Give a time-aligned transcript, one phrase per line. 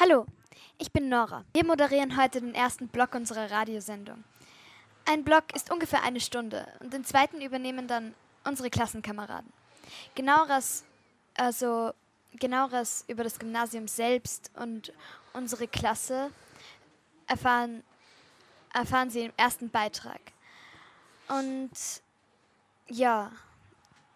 [0.00, 0.26] Hallo,
[0.78, 1.44] ich bin Nora.
[1.52, 4.22] Wir moderieren heute den ersten Block unserer Radiosendung.
[5.04, 8.14] Ein Block ist ungefähr eine Stunde und den zweiten übernehmen dann
[8.44, 9.52] unsere Klassenkameraden.
[10.14, 10.84] Genaueres,
[11.36, 11.90] also
[12.34, 14.92] genaueres über das Gymnasium selbst und
[15.32, 16.30] unsere Klasse
[17.26, 17.82] erfahren,
[18.72, 20.20] erfahren Sie im ersten Beitrag.
[21.28, 21.72] Und
[22.86, 23.32] ja,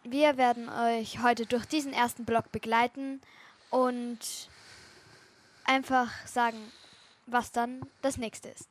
[0.05, 3.21] wir werden euch heute durch diesen ersten Block begleiten
[3.71, 4.49] und
[5.65, 6.57] einfach sagen,
[7.27, 8.68] was dann das nächste ist.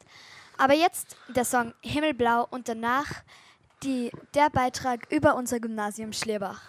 [0.58, 3.24] Aber jetzt der Song Himmelblau und danach
[3.84, 6.62] die, der Beitrag über unser Gymnasium Schlierbach.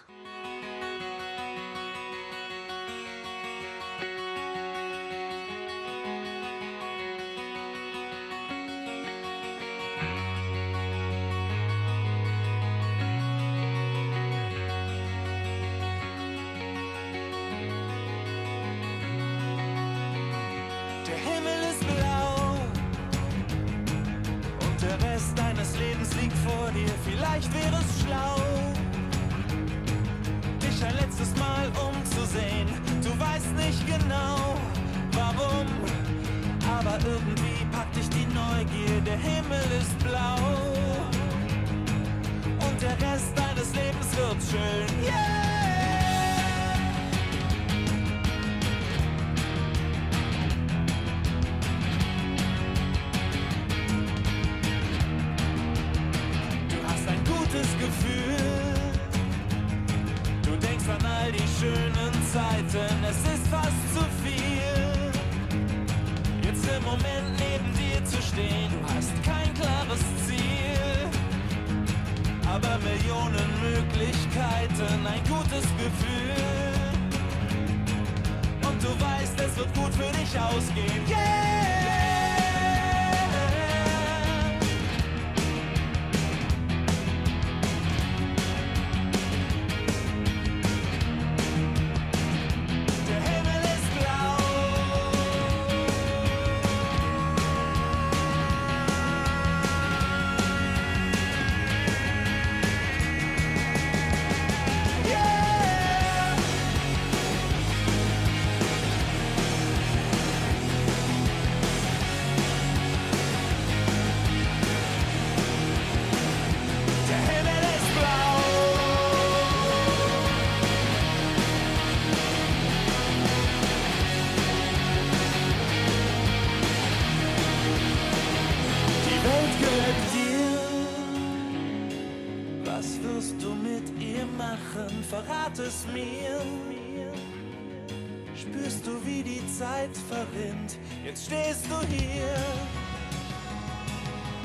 [138.82, 140.76] Spürst du, wie die Zeit verrinnt?
[141.04, 142.34] Jetzt stehst du hier.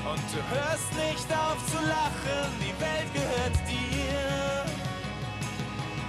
[0.09, 2.51] Und du hörst nicht auf zu lachen.
[2.59, 4.65] Die Welt gehört dir.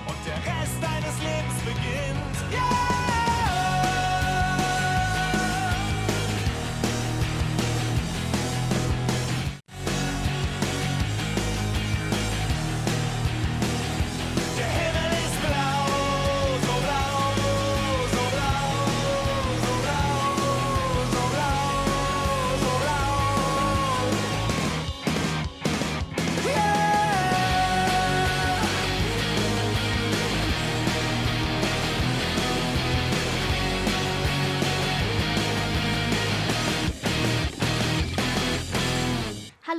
[0.06, 2.52] Und der Rest deines Lebens beginnt.
[2.52, 2.97] Yeah!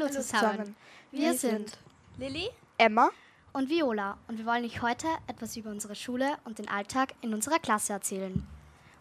[0.09, 0.75] Hallo, zusammen.
[1.11, 1.77] Wir sind
[2.17, 2.49] Lilly?
[2.79, 3.11] Emma,
[3.53, 7.31] und Viola und wir wollen euch heute etwas über unsere Schule und den Alltag in
[7.31, 8.47] unserer Klasse erzählen.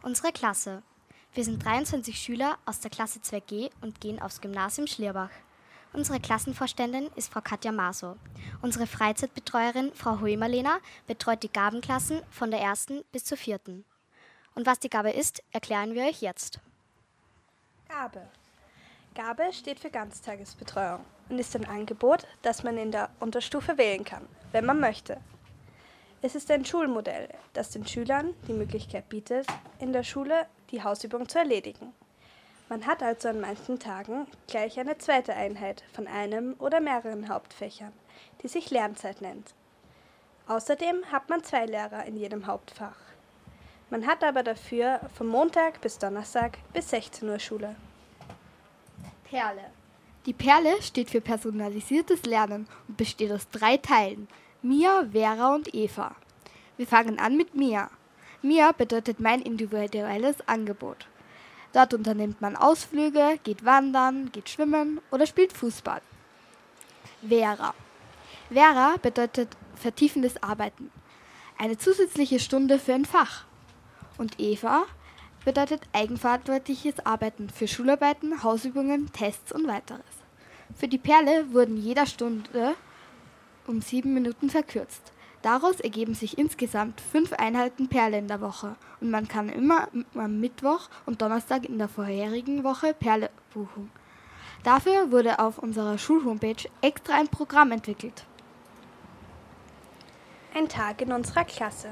[0.03, 0.83] Unsere Klasse.
[1.33, 5.31] Wir sind 23 Schüler aus der Klasse 2G und gehen aufs Gymnasium Schlierbach.
[5.95, 8.17] Unsere Klassenvorständin ist Frau Katja Maso.
[8.61, 13.87] Unsere Freizeitbetreuerin Frau Hoemerlena betreut die Gabenklassen von der ersten bis zur vierten.
[14.55, 16.61] Und was die Gabe ist, erklären wir euch jetzt.
[17.89, 18.29] Gabe.
[19.19, 24.25] Gabe steht für Ganztagesbetreuung und ist ein Angebot, das man in der Unterstufe wählen kann,
[24.53, 25.17] wenn man möchte.
[26.23, 29.45] Es ist ein Schulmodell, das den Schülern die Möglichkeit bietet,
[29.81, 31.93] in der Schule die Hausübung zu erledigen.
[32.69, 37.93] Man hat also an manchen Tagen gleich eine zweite Einheit von einem oder mehreren Hauptfächern,
[38.45, 39.53] die sich Lernzeit nennt.
[40.47, 43.01] Außerdem hat man zwei Lehrer in jedem Hauptfach.
[43.91, 47.75] Man hat aber dafür von Montag bis Donnerstag bis 16 Uhr Schule.
[49.31, 49.71] Perle.
[50.27, 54.29] Die Perle steht für personalisiertes Lernen und besteht aus drei Teilen.
[54.63, 56.17] Mia, Vera und Eva.
[56.77, 57.91] Wir fangen an mit Mia.
[58.43, 61.07] MIA bedeutet mein individuelles Angebot.
[61.73, 66.01] Dort unternimmt man Ausflüge, geht wandern, geht schwimmen oder spielt Fußball.
[67.27, 67.75] Vera.
[68.51, 70.91] Vera bedeutet vertiefendes Arbeiten.
[71.59, 73.45] Eine zusätzliche Stunde für ein Fach.
[74.17, 74.85] Und Eva
[75.49, 80.05] bedeutet eigenverantwortliches Arbeiten für Schularbeiten, Hausübungen, Tests und weiteres.
[80.75, 82.75] Für die Perle wurden jeder Stunde
[83.67, 85.11] um sieben Minuten verkürzt.
[85.41, 90.39] Daraus ergeben sich insgesamt fünf Einheiten Perle in der Woche und man kann immer am
[90.39, 93.91] Mittwoch und Donnerstag in der vorherigen Woche Perle buchen.
[94.65, 98.27] Dafür wurde auf unserer Schulhomepage extra ein Programm entwickelt.
[100.55, 101.89] Ein Tag in unserer Klasse.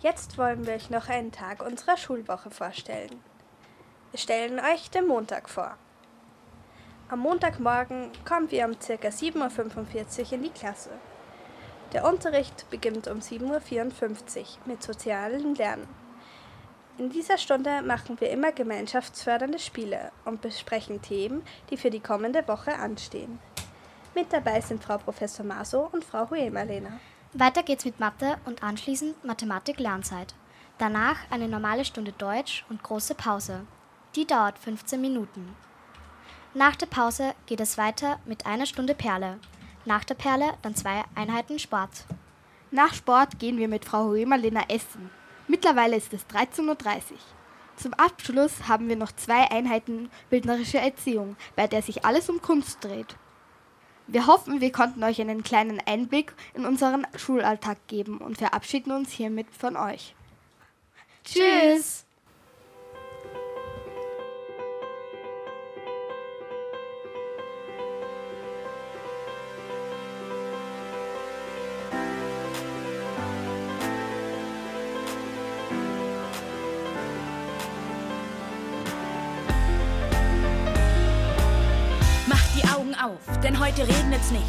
[0.00, 3.20] Jetzt wollen wir euch noch einen Tag unserer Schulwoche vorstellen.
[4.12, 5.76] Wir stellen euch den Montag vor.
[7.08, 9.08] Am Montagmorgen kommen wir um ca.
[9.08, 10.90] 7.45 Uhr in die Klasse.
[11.92, 15.88] Der Unterricht beginnt um 7.54 Uhr mit sozialem Lernen.
[16.96, 22.46] In dieser Stunde machen wir immer gemeinschaftsfördernde Spiele und besprechen Themen, die für die kommende
[22.46, 23.40] Woche anstehen.
[24.14, 27.00] Mit dabei sind Frau Professor Maso und Frau Huemalena.
[27.34, 30.34] Weiter geht's mit Mathe und anschließend Mathematik-Lernzeit.
[30.78, 33.66] Danach eine normale Stunde Deutsch und große Pause.
[34.16, 35.54] Die dauert 15 Minuten.
[36.54, 39.38] Nach der Pause geht es weiter mit einer Stunde Perle.
[39.84, 42.06] Nach der Perle dann zwei Einheiten Sport.
[42.70, 45.10] Nach Sport gehen wir mit Frau Hoemerlena essen.
[45.48, 46.76] Mittlerweile ist es 13.30 Uhr.
[47.76, 52.82] Zum Abschluss haben wir noch zwei Einheiten bildnerische Erziehung, bei der sich alles um Kunst
[52.82, 53.16] dreht.
[54.10, 59.12] Wir hoffen, wir konnten euch einen kleinen Einblick in unseren Schulalltag geben und verabschieden uns
[59.12, 60.14] hiermit von euch.
[61.24, 62.07] Tschüss!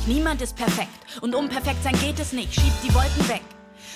[0.09, 2.51] Niemand ist perfekt und um perfekt sein geht es nicht.
[2.51, 3.44] Schieb die Wolken weg.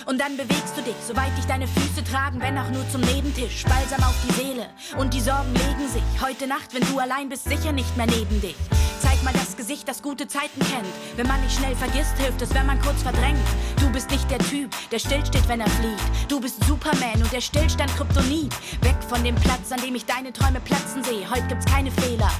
[0.06, 3.63] Und dann bewegst du dich, soweit dich deine Füße tragen, wenn auch nur zum Nebentisch.
[3.63, 4.69] Balsam auf die Seele
[5.00, 6.04] und die Sorgen legen sich.
[6.21, 8.56] Heute Nacht, wenn du allein bist, sicher nicht mehr neben dich.
[9.01, 10.86] Zeig mal das Gesicht, das gute Zeiten kennt.
[11.15, 13.39] Wenn man nicht schnell vergisst, hilft es, wenn man kurz verdrängt.
[13.80, 16.00] Du bist nicht der Typ, der stillsteht, wenn er flieht.
[16.30, 18.54] Du bist Superman und der Stillstand Kryptonit.
[18.81, 21.27] Weg von dem Platz, an dem ich deine Träume platzen sehe.
[21.27, 22.31] Heute gibt's keine Fehler,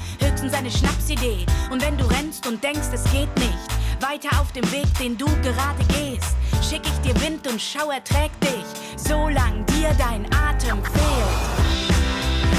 [0.44, 1.46] höchstens eine Schnapsidee.
[1.72, 5.26] Und wenn du rennst und denkst, es geht nicht, weiter auf dem Weg, den du
[5.42, 8.66] gerade gehst, schick ich dir Wind und Schauer trägt dich,
[8.98, 11.34] solang dir dein Atem fehlt.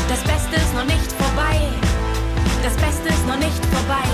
[0.08, 1.60] Das Beste ist noch nicht vorbei
[2.64, 4.08] das Beste ist noch nicht vorbei.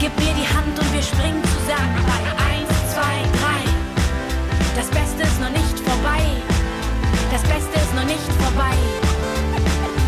[0.00, 2.20] Gib mir die Hand und wir springen zusammen bei
[2.56, 2.64] 1,
[2.94, 3.60] 2, 3.
[4.74, 6.24] Das Beste ist noch nicht vorbei.
[7.30, 8.72] Das Beste ist noch nicht vorbei.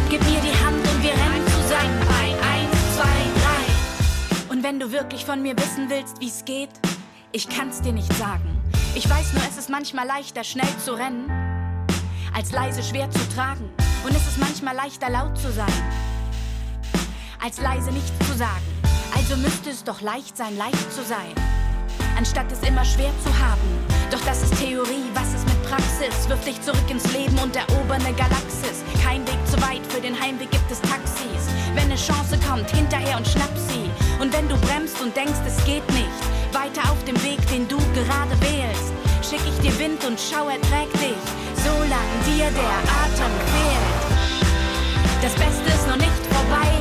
[0.08, 2.12] Gib mir die Hand und wir rennen zusammen bei 1, 2, 3.
[2.12, 2.21] Und
[4.72, 6.70] wenn du wirklich von mir wissen willst, wie's geht,
[7.30, 8.58] ich kann's dir nicht sagen.
[8.94, 11.30] Ich weiß nur, es ist manchmal leichter, schnell zu rennen,
[12.34, 13.69] als leise schwer zu tragen.
[14.02, 15.82] Und es ist manchmal leichter, laut zu sein
[17.44, 18.62] als leise nichts zu sagen.
[19.14, 21.34] Also müsste es doch leicht sein, leicht zu sein,
[22.16, 23.69] anstatt es immer schwer zu haben.
[24.12, 26.28] Doch das ist Theorie, was ist mit Praxis?
[26.28, 28.84] Wirf dich zurück ins Leben und erober eine Galaxis.
[29.04, 31.50] Kein Weg zu weit, für den Heimweg gibt es Taxis.
[31.93, 33.84] Wenn eine Chance kommt, hinterher und schnapp sie.
[34.19, 36.20] Und wenn du bremst und denkst, es geht nicht,
[36.51, 40.96] weiter auf dem Weg, den du gerade wählst, schick ich dir Wind und Schauer trägt
[40.96, 41.20] dich,
[41.61, 44.01] solange dir der Atem fehlt.
[45.20, 46.72] Das Beste ist noch nicht vorbei.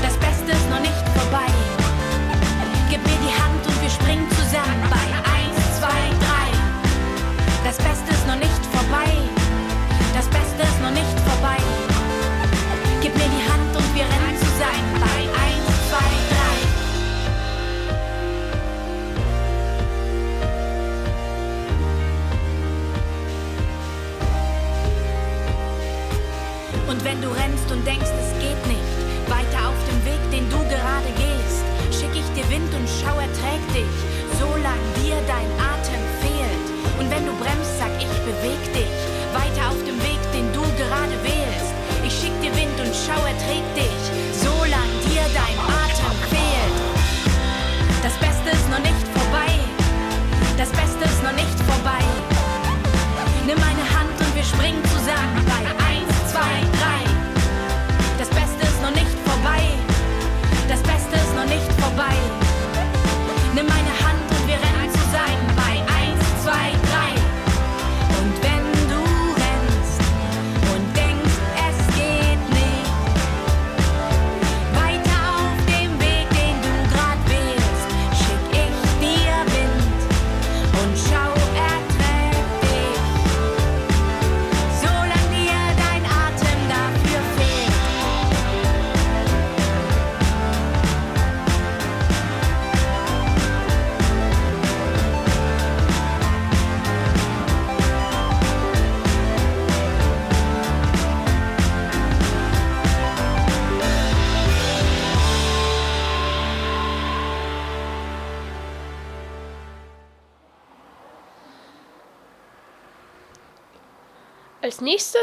[0.00, 1.52] Beste ist noch nicht vorbei.
[2.88, 5.04] Gib mir die Hand und wir springen zusammen bei
[5.36, 7.68] 1, 2, 3.
[7.68, 9.12] Das Beste ist noch nicht vorbei.
[10.16, 11.13] Das Beste ist noch nicht
[27.04, 28.96] wenn du rennst und denkst, es geht nicht,
[29.28, 31.60] weiter auf dem Weg, den du gerade gehst,
[31.92, 33.94] schick ich dir Wind und Schauer trägt dich,
[34.40, 36.66] solange dir dein Atem fehlt.
[36.96, 38.96] Und wenn du bremst, sag ich, beweg dich,
[39.36, 41.76] weiter auf dem Weg, den du gerade wählst.
[42.08, 44.00] Ich schick dir Wind und Schauer trägt dich,
[44.40, 46.76] solange dir dein Atem fehlt.
[48.00, 49.52] Das Beste ist noch nicht vorbei,
[50.56, 52.00] das Beste ist noch nicht vorbei.
[53.44, 53.93] Nimm meine Hand
[61.94, 62.16] vorbei.
[63.54, 63.93] Nimm meine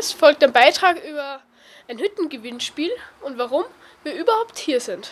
[0.02, 1.42] Nächstes folgt ein Beitrag über
[1.88, 2.90] ein Hüttengewinnspiel
[3.22, 3.66] und warum
[4.02, 5.12] wir überhaupt hier sind.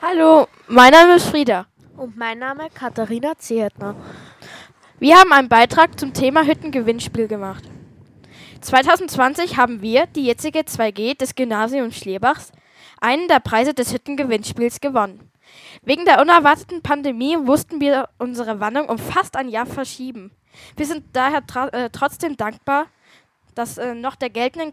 [0.00, 1.66] Hallo, mein Name ist Frieda.
[1.94, 3.94] Und mein Name Katharina Zehetner.
[4.98, 7.64] Wir haben einen Beitrag zum Thema Hüttengewinnspiel gemacht.
[8.62, 12.50] 2020 haben wir, die jetzige 2G des Gymnasiums Schlierbachs,
[12.98, 15.30] einen der Preise des Hüttengewinnspiels gewonnen.
[15.82, 20.30] Wegen der unerwarteten Pandemie mussten wir unsere Wanderung um fast ein Jahr verschieben.
[20.76, 22.86] Wir sind daher äh, trotzdem dankbar,
[23.54, 24.70] dass äh, noch der geltenden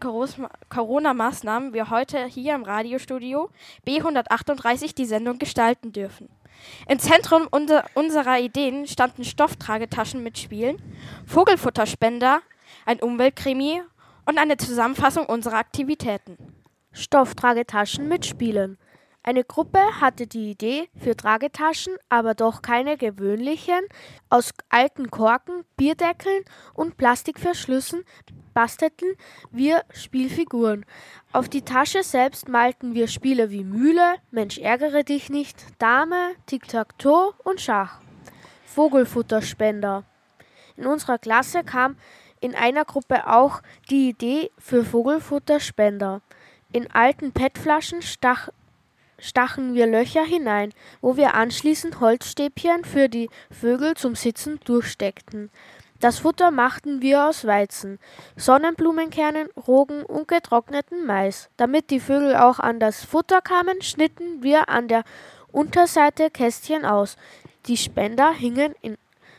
[0.68, 3.50] Corona-Maßnahmen wir heute hier im Radiostudio
[3.86, 6.28] B138 die Sendung gestalten dürfen.
[6.88, 10.80] Im Zentrum unser, unserer Ideen standen Stofftragetaschen mit Spielen,
[11.26, 12.42] Vogelfutterspender,
[12.86, 13.82] ein Umweltkrimi
[14.26, 16.36] und eine Zusammenfassung unserer Aktivitäten.
[16.92, 18.78] Stofftragetaschen mit Spielen.
[19.26, 23.80] Eine Gruppe hatte die Idee für Tragetaschen, aber doch keine gewöhnlichen.
[24.28, 28.04] Aus alten Korken, Bierdeckeln und Plastikverschlüssen
[28.52, 29.16] bastelten
[29.50, 30.84] wir Spielfiguren.
[31.32, 37.32] Auf die Tasche selbst malten wir Spiele wie Mühle, Mensch ärgere dich nicht, Dame, Tic-Tac-Toe
[37.44, 38.00] und Schach.
[38.66, 40.04] Vogelfutterspender.
[40.76, 41.96] In unserer Klasse kam
[42.40, 46.20] in einer Gruppe auch die Idee für Vogelfutterspender.
[46.72, 48.50] In alten PET-Flaschen stach
[49.24, 55.50] stachen wir Löcher hinein, wo wir anschließend Holzstäbchen für die Vögel zum Sitzen durchsteckten.
[55.98, 57.98] Das Futter machten wir aus Weizen,
[58.36, 61.48] Sonnenblumenkernen, Rogen und getrockneten Mais.
[61.56, 65.04] Damit die Vögel auch an das Futter kamen, schnitten wir an der
[65.50, 67.16] Unterseite Kästchen aus.
[67.66, 68.98] Die Spender hingen in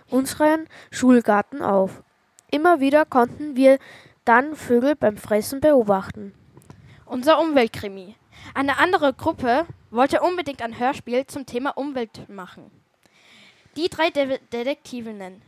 [0.09, 2.01] unseren Schulgarten auf.
[2.49, 3.77] Immer wieder konnten wir
[4.23, 6.33] dann Vögel beim Fressen beobachten.
[7.05, 8.15] Unser Umweltkrimi.
[8.53, 12.69] Eine andere Gruppe wollte unbedingt ein Hörspiel zum Thema Umwelt machen.
[13.75, 15.41] Die drei De Detektivinnen.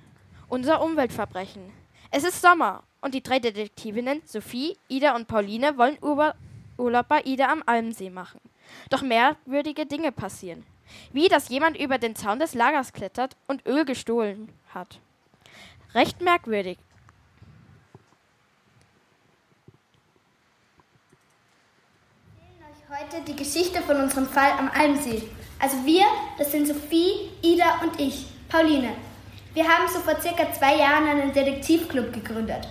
[0.49, 1.71] Unser Umweltverbrechen.
[2.11, 5.97] Es ist Sommer und die drei Detektivinnen, Sophie, Ida und Pauline, wollen
[6.77, 8.39] Urlaub bei Ida am Almsee machen.
[8.89, 10.65] Doch merkwürdige Dinge passieren.
[11.11, 14.99] Wie, dass jemand über den Zaun des Lagers klettert und Öl gestohlen hat.
[15.93, 16.77] Recht merkwürdig.
[22.89, 25.21] Heute die Geschichte von unserem Fall am Almsee.
[25.59, 26.05] Also wir,
[26.37, 28.91] das sind Sophie, Ida und ich, Pauline.
[29.53, 32.65] Wir haben so vor circa zwei Jahren einen Detektivclub gegründet.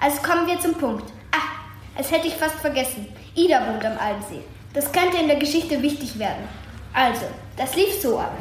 [0.00, 1.12] Also kommen wir zum Punkt.
[1.32, 3.08] Ach, als hätte ich fast vergessen.
[3.34, 4.40] Ida wohnt am Almsee.
[4.72, 6.48] Das könnte in der Geschichte wichtig werden.
[6.94, 7.26] Also,
[7.58, 8.32] das lief so ab.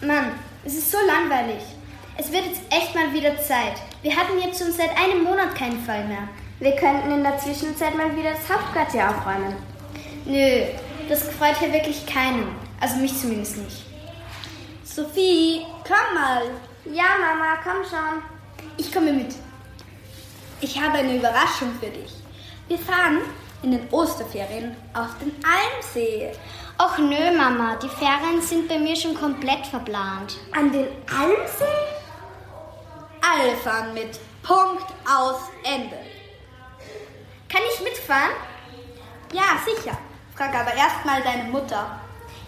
[0.00, 0.32] Mann,
[0.64, 1.62] es ist so langweilig.
[2.16, 3.74] Es wird jetzt echt mal wieder Zeit.
[4.00, 6.28] Wir hatten jetzt schon seit einem Monat keinen Fall mehr.
[6.60, 9.54] Wir könnten in der Zwischenzeit mal wieder das Hauptquartier aufräumen.
[10.24, 10.64] Nö,
[11.08, 12.48] das freut hier wirklich keinen.
[12.80, 13.84] Also mich zumindest nicht.
[14.82, 16.42] Sophie, komm mal.
[16.84, 18.22] Ja, Mama, komm schon.
[18.76, 19.34] Ich komme mit.
[20.60, 22.12] Ich habe eine Überraschung für dich.
[22.66, 23.18] Wir fahren
[23.62, 26.32] in den Osterferien auf den Almsee.
[26.80, 30.36] Och nö, Mama, die Ferien sind bei mir schon komplett verplant.
[30.52, 31.64] An den Almsee?
[33.20, 34.18] Alle fahren mit.
[34.42, 36.07] Punkt aus Ende.
[37.48, 38.32] Kann ich mitfahren?
[39.32, 39.96] Ja, sicher.
[40.34, 42.00] Frag aber erst mal deine Mutter.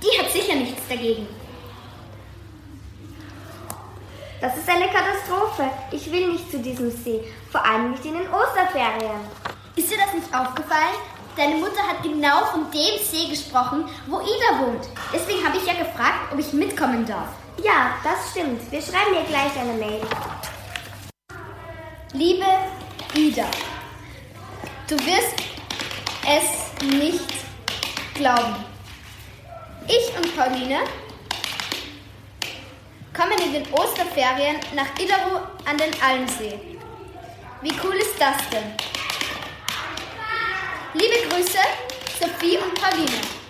[0.02, 1.26] Die hat sicher nichts dagegen.
[4.40, 5.70] Das ist eine Katastrophe.
[5.90, 7.24] Ich will nicht zu diesem See.
[7.50, 9.20] Vor allem nicht in den Osterferien.
[9.76, 10.96] Ist dir das nicht aufgefallen?
[11.36, 14.88] Deine Mutter hat genau von dem See gesprochen, wo Ida wohnt.
[15.12, 17.28] Deswegen habe ich ja gefragt, ob ich mitkommen darf.
[17.62, 18.70] Ja, das stimmt.
[18.70, 20.00] Wir schreiben ihr gleich eine Mail.
[22.12, 22.46] Liebe
[23.14, 23.46] Ida,
[24.90, 25.36] Du wirst
[26.26, 27.30] es nicht
[28.14, 28.56] glauben.
[29.86, 30.80] Ich und Pauline
[33.14, 36.58] kommen in den Osterferien nach Idaru an den Almsee.
[37.62, 38.74] Wie cool ist das denn?
[40.94, 41.60] Liebe Grüße,
[42.18, 43.40] Sophie und Pauline.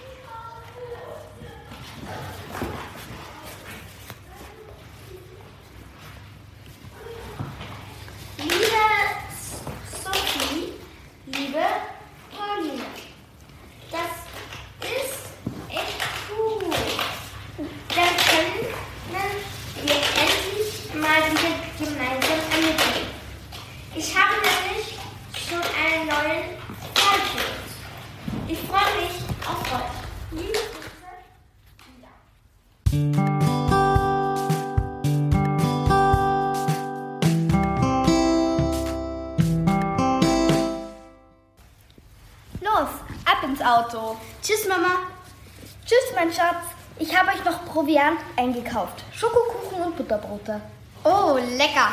[11.40, 13.09] Auto.
[48.40, 49.04] Eingekauft.
[49.14, 50.60] Schokokuchen und Butterbrote.
[51.04, 51.92] Oh, lecker.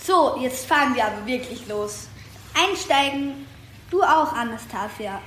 [0.00, 2.08] So, jetzt fahren wir aber wirklich los.
[2.54, 3.46] Einsteigen.
[3.90, 5.20] Du auch, Anastasia.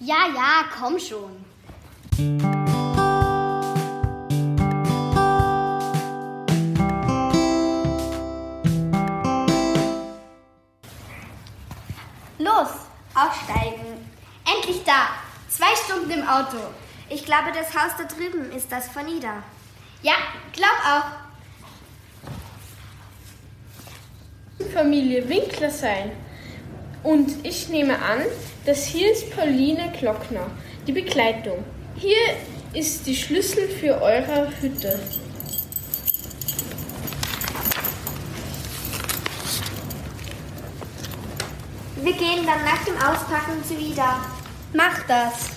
[0.00, 1.44] Ja, ja, komm schon.
[12.38, 12.68] Los,
[13.14, 14.10] aufsteigen.
[14.44, 15.08] Endlich da.
[15.48, 16.58] Zwei Stunden im Auto.
[17.08, 19.42] Ich glaube, das Haus da drüben ist das von Ida.
[20.02, 20.14] Ja,
[20.52, 21.04] glaub auch.
[24.72, 26.10] Familie Winkler sein.
[27.02, 28.22] Und ich nehme an,
[28.64, 30.50] dass hier ist Pauline Glockner,
[30.86, 31.64] die Begleitung.
[31.96, 32.36] Hier
[32.72, 34.98] ist die Schlüssel für eure Hütte.
[42.02, 44.20] Wir gehen dann nach dem Auspacken zu Ida.
[44.72, 45.50] Mach das.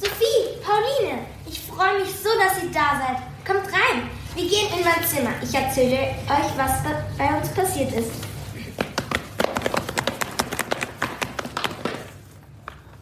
[0.00, 1.60] Sophie, Pauline, ich
[2.00, 3.16] freue mich so, dass ihr da seid.
[3.46, 4.08] Kommt rein.
[4.34, 5.30] Wir gehen in mein Zimmer.
[5.42, 6.72] Ich erzähle euch, was
[7.18, 8.10] bei- uns passiert ist.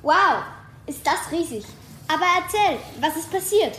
[0.03, 0.43] Wow,
[0.87, 1.65] ist das riesig.
[2.09, 3.79] Aber erzähl, was ist passiert?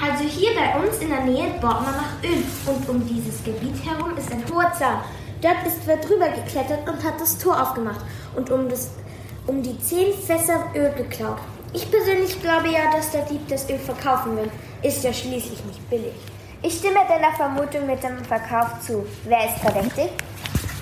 [0.00, 3.84] Also hier bei uns in der Nähe bohrt man nach Öl und um dieses Gebiet
[3.84, 5.00] herum ist ein hoher Zaun.
[5.40, 8.00] Dort ist wer drüber geklettert und hat das Tor aufgemacht
[8.34, 8.90] und um, das,
[9.46, 11.38] um die zehn Fässer Öl geklaut.
[11.72, 14.50] Ich persönlich glaube ja, dass der Dieb das Öl verkaufen will.
[14.82, 16.14] Ist ja schließlich nicht billig.
[16.62, 19.06] Ich stimme deiner Vermutung mit dem Verkauf zu.
[19.24, 20.10] Wer ist verdächtig?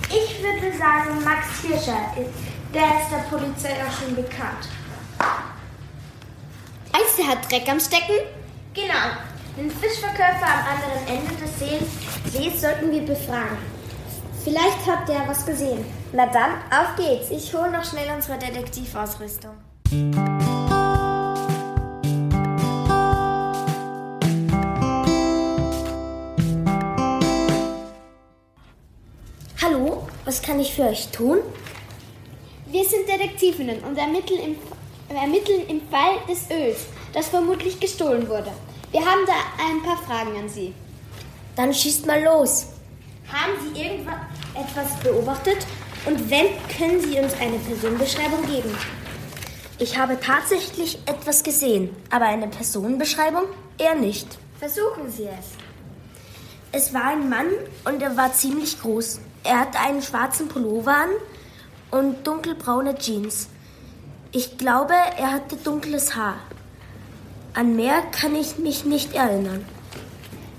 [0.08, 1.98] Ich würde sagen Max Hirscher.
[2.72, 4.68] Der ist der Polizei auch schon bekannt.
[6.92, 8.26] Meinst du, hat Dreck am Stecken?
[8.72, 8.94] Genau.
[9.56, 13.58] Den Fischverkäufer am anderen Ende des Sees, Sees sollten wir befragen.
[14.44, 15.84] Vielleicht hat der was gesehen.
[16.12, 17.30] Na dann, auf geht's.
[17.30, 19.56] Ich hole noch schnell unsere Detektivausrüstung.
[30.46, 31.38] Kann ich für euch tun?
[32.66, 38.52] Wir sind Detektivinnen und ermitteln im, ermitteln im Fall des Öls, das vermutlich gestohlen wurde.
[38.92, 39.32] Wir haben da
[39.68, 40.72] ein paar Fragen an Sie.
[41.56, 42.66] Dann schießt mal los.
[43.32, 45.66] Haben Sie irgendetwas beobachtet?
[46.04, 46.46] Und wenn,
[46.78, 48.72] können Sie uns eine Personenbeschreibung geben?
[49.78, 53.42] Ich habe tatsächlich etwas gesehen, aber eine Personenbeschreibung
[53.78, 54.38] eher nicht.
[54.58, 55.46] Versuchen Sie es.
[56.70, 57.48] Es war ein Mann
[57.84, 59.20] und er war ziemlich groß.
[59.46, 61.10] Er hatte einen schwarzen Pullover an
[61.90, 63.48] und dunkelbraune Jeans.
[64.32, 66.36] Ich glaube, er hatte dunkles Haar.
[67.54, 69.64] An mehr kann ich mich nicht erinnern.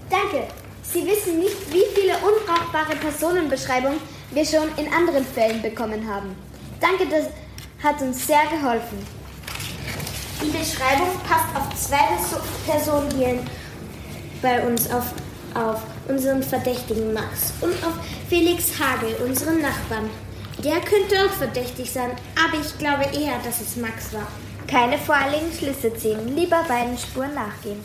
[0.10, 0.48] Danke.
[0.82, 4.00] Sie wissen nicht, wie viele unbrauchbare Personenbeschreibungen
[4.32, 6.34] wir schon in anderen Fällen bekommen haben.
[6.80, 7.26] Danke, das
[7.84, 9.06] hat uns sehr geholfen.
[10.42, 13.40] Die Beschreibung passt auf zwei Perso- Personen hier
[14.42, 15.06] bei uns, auf,
[15.58, 17.94] auf unseren Verdächtigen Max und auf
[18.30, 20.10] Felix Hagel, unseren Nachbarn.
[20.64, 24.28] Der könnte auch verdächtig sein, aber ich glaube eher, dass es Max war.
[24.68, 27.80] Keine voreiligen Schlüsse ziehen, lieber beiden Spuren nachgehen.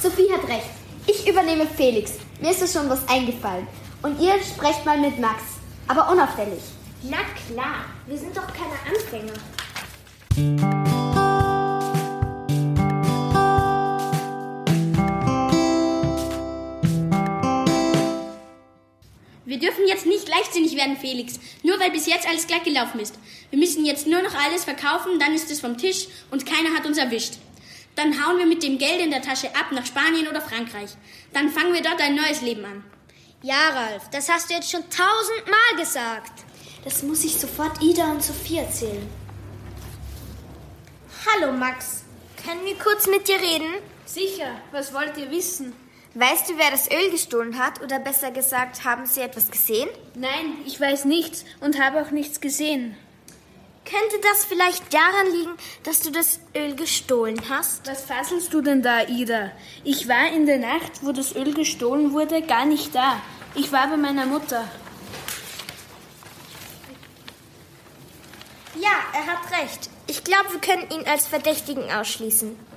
[0.00, 0.70] Sophie hat recht.
[1.06, 2.12] Ich übernehme Felix.
[2.40, 3.66] Mir ist da schon was eingefallen.
[4.02, 5.42] Und ihr sprecht mal mit Max.
[5.86, 6.62] Aber unauffällig.
[7.02, 9.32] Na klar, wir sind doch keine Anfänger.
[19.58, 21.40] Wir dürfen jetzt nicht leichtsinnig werden, Felix.
[21.64, 23.18] Nur weil bis jetzt alles glatt gelaufen ist.
[23.50, 26.86] Wir müssen jetzt nur noch alles verkaufen, dann ist es vom Tisch und keiner hat
[26.86, 27.38] uns erwischt.
[27.96, 30.90] Dann hauen wir mit dem Geld in der Tasche ab nach Spanien oder Frankreich.
[31.32, 32.84] Dann fangen wir dort ein neues Leben an.
[33.42, 36.44] Ja, Ralf, das hast du jetzt schon tausendmal gesagt.
[36.84, 39.08] Das muss ich sofort Ida und Sophie erzählen.
[41.26, 42.04] Hallo, Max.
[42.46, 43.74] Können wir kurz mit dir reden?
[44.04, 45.72] Sicher, was wollt ihr wissen?
[46.14, 47.82] Weißt du, wer das Öl gestohlen hat?
[47.82, 49.88] Oder besser gesagt, haben sie etwas gesehen?
[50.14, 52.96] Nein, ich weiß nichts und habe auch nichts gesehen.
[53.84, 57.88] Könnte das vielleicht daran liegen, dass du das Öl gestohlen hast?
[57.88, 59.50] Was faselst du denn da, Ida?
[59.82, 63.20] Ich war in der Nacht, wo das Öl gestohlen wurde, gar nicht da.
[63.54, 64.68] Ich war bei meiner Mutter.
[68.74, 69.88] Ja, er hat recht.
[70.06, 72.67] Ich glaube, wir können ihn als Verdächtigen ausschließen.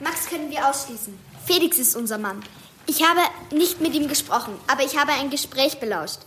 [0.00, 1.18] Max können wir ausschließen.
[1.46, 2.42] Felix ist unser Mann.
[2.86, 6.18] Ich habe nicht mit ihm gesprochen, aber ich habe ein Gespräch belauscht.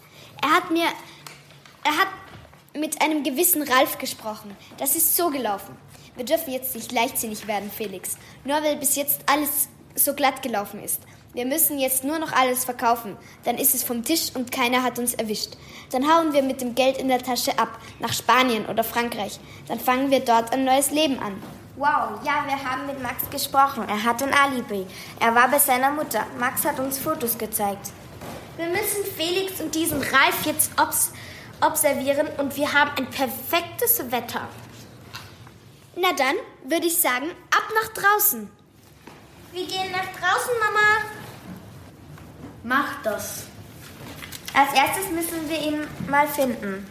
[0.41, 0.85] Er hat mir.
[1.83, 2.07] Er hat
[2.73, 4.55] mit einem gewissen Ralf gesprochen.
[4.77, 5.75] Das ist so gelaufen.
[6.15, 8.17] Wir dürfen jetzt nicht leichtsinnig werden, Felix.
[8.43, 11.01] Nur weil bis jetzt alles so glatt gelaufen ist.
[11.33, 13.17] Wir müssen jetzt nur noch alles verkaufen.
[13.43, 15.51] Dann ist es vom Tisch und keiner hat uns erwischt.
[15.91, 19.39] Dann hauen wir mit dem Geld in der Tasche ab, nach Spanien oder Frankreich.
[19.67, 21.41] Dann fangen wir dort ein neues Leben an.
[21.79, 23.85] Wow, ja, wir haben mit Max gesprochen.
[23.87, 24.85] Er hat ein Alibi.
[25.17, 26.25] Er war bei seiner Mutter.
[26.37, 27.91] Max hat uns Fotos gezeigt.
[28.57, 31.13] Wir müssen Felix und diesen Ralf jetzt obs
[31.61, 34.49] observieren und wir haben ein perfektes Wetter.
[35.95, 38.49] Na dann würde ich sagen, ab nach draußen.
[39.53, 41.05] Wir gehen nach draußen, Mama.
[42.63, 43.45] Mach das.
[44.53, 46.85] Als erstes müssen wir ihn mal finden.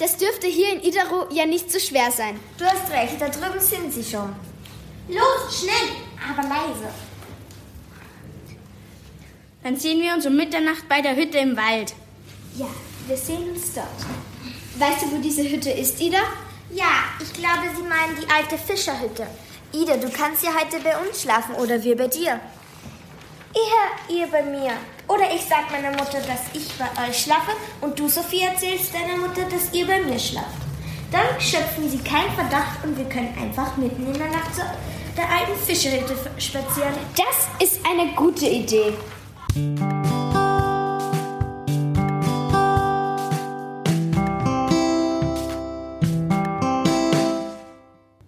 [0.00, 2.40] Das dürfte hier in Idaro ja nicht so schwer sein.
[2.56, 4.34] Du hast recht, da drüben sind sie schon.
[5.08, 5.90] Los, schnell,
[6.26, 6.88] aber leise.
[9.62, 11.92] Dann sehen wir uns um Mitternacht bei der Hütte im Wald.
[12.56, 12.68] Ja,
[13.06, 13.86] wir sehen uns dort.
[14.78, 16.22] Weißt du, wo diese Hütte ist, Ida?
[16.72, 19.26] Ja, ich glaube, Sie meinen die alte Fischerhütte.
[19.72, 22.40] Ida, du kannst ja heute bei uns schlafen oder wir bei dir.
[23.52, 24.72] Eher ihr bei mir.
[25.10, 29.16] Oder ich sag meiner Mutter, dass ich bei euch schlafe und du, Sophie, erzählst deiner
[29.16, 30.46] Mutter, dass ihr bei mir schlaft.
[31.10, 34.62] Dann schöpfen sie keinen Verdacht und wir können einfach mitten in der Nacht zu
[35.16, 36.94] der alten Fischerhütte spazieren.
[37.16, 38.92] Das ist eine gute Idee.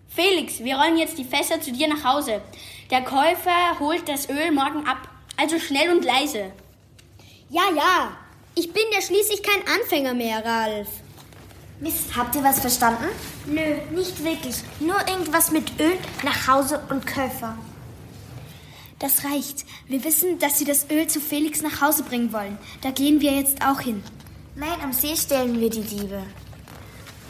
[0.08, 2.42] Felix, wir rollen jetzt die Fässer zu dir nach Hause.
[2.90, 5.08] Der Käufer holt das Öl morgen ab.
[5.36, 6.52] Also schnell und leise.
[7.52, 8.16] Ja, ja.
[8.54, 10.88] Ich bin ja schließlich kein Anfänger mehr, Ralf.
[11.80, 13.04] Mist, habt ihr was verstanden?
[13.44, 14.56] Nö, nicht wirklich.
[14.80, 17.58] Nur irgendwas mit Öl, nach Hause und Käufer.
[18.98, 19.66] Das reicht.
[19.86, 22.56] Wir wissen, dass Sie das Öl zu Felix nach Hause bringen wollen.
[22.80, 24.02] Da gehen wir jetzt auch hin.
[24.54, 26.22] Nein, am See stellen wir die Diebe.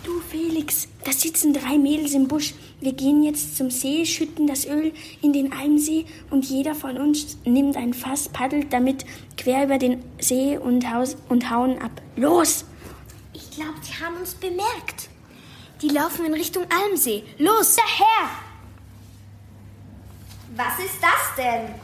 [0.04, 2.54] Du, Felix, da sitzen drei Mädels im Busch.
[2.80, 7.38] Wir gehen jetzt zum See, schütten das Öl in den Almsee und jeder von uns
[7.44, 9.04] nimmt ein Fass, paddelt damit
[9.36, 11.92] quer über den See und, haus und hauen ab.
[12.16, 12.64] Los!
[13.32, 15.08] Ich glaube, die haben uns bemerkt.
[15.80, 17.22] Die laufen in Richtung Almsee.
[17.38, 17.76] Los!
[17.76, 18.30] Daher!
[20.56, 21.74] Was ist das denn?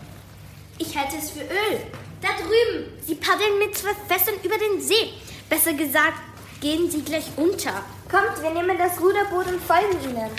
[0.78, 1.80] Ich halte es für Öl.
[2.20, 2.92] Da drüben.
[3.06, 5.12] Sie paddeln mit zwei Fässern über den See.
[5.48, 6.18] Besser gesagt,
[6.60, 7.84] gehen sie gleich unter.
[8.10, 10.30] Kommt, wir nehmen das Ruderboot und folgen ihnen.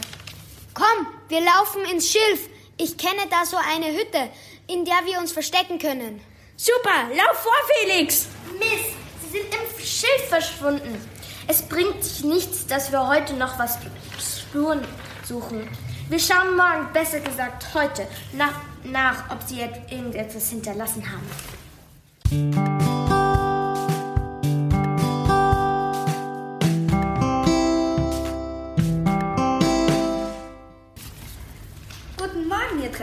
[0.73, 2.49] Komm, wir laufen ins Schilf.
[2.77, 4.29] Ich kenne da so eine Hütte,
[4.67, 6.19] in der wir uns verstecken können.
[6.57, 8.27] Super, lauf vor, Felix!
[8.57, 10.99] Mist, sie sind im Schilf verschwunden.
[11.47, 13.77] Es bringt sich nichts, dass wir heute noch was
[14.19, 14.85] Spuren
[15.23, 15.69] suchen.
[16.09, 22.98] Wir schauen morgen, besser gesagt heute, nach, nach ob sie irgendetwas hinterlassen haben.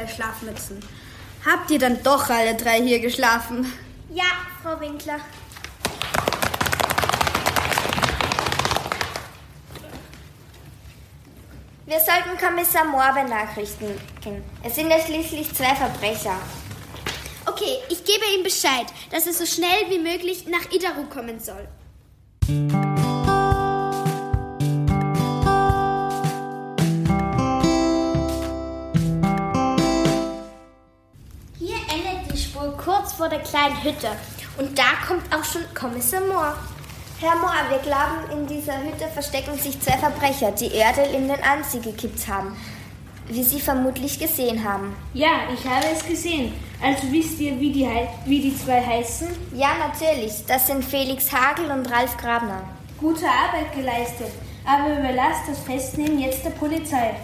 [0.06, 0.80] Drei Schlafmützen.
[1.44, 3.72] Habt ihr dann doch alle drei hier geschlafen?
[4.12, 4.24] Ja,
[4.62, 5.16] Frau Winkler.
[11.86, 14.42] Wir sollten Kommissar Mohr benachrichtigen.
[14.64, 16.36] Es sind ja schließlich zwei Verbrecher.
[17.46, 21.68] Okay, ich gebe ihm Bescheid, dass er so schnell wie möglich nach Idaru kommen soll.
[33.26, 34.08] Vor der kleinen Hütte.
[34.56, 36.54] Und da kommt auch schon Kommissar Mohr.
[37.18, 41.42] Herr Mohr, wir glauben, in dieser Hütte verstecken sich zwei Verbrecher, die Erdel in den
[41.42, 42.56] Anzieh gekippt haben.
[43.26, 44.94] Wie Sie vermutlich gesehen haben.
[45.12, 46.52] Ja, ich habe es gesehen.
[46.80, 47.88] Also wisst ihr, wie die,
[48.26, 49.26] wie die zwei heißen?
[49.56, 50.44] Ja, natürlich.
[50.46, 52.62] Das sind Felix Hagel und Ralf Grabner.
[52.96, 54.30] Gute Arbeit geleistet.
[54.64, 57.16] Aber überlasst das Festnehmen jetzt der Polizei.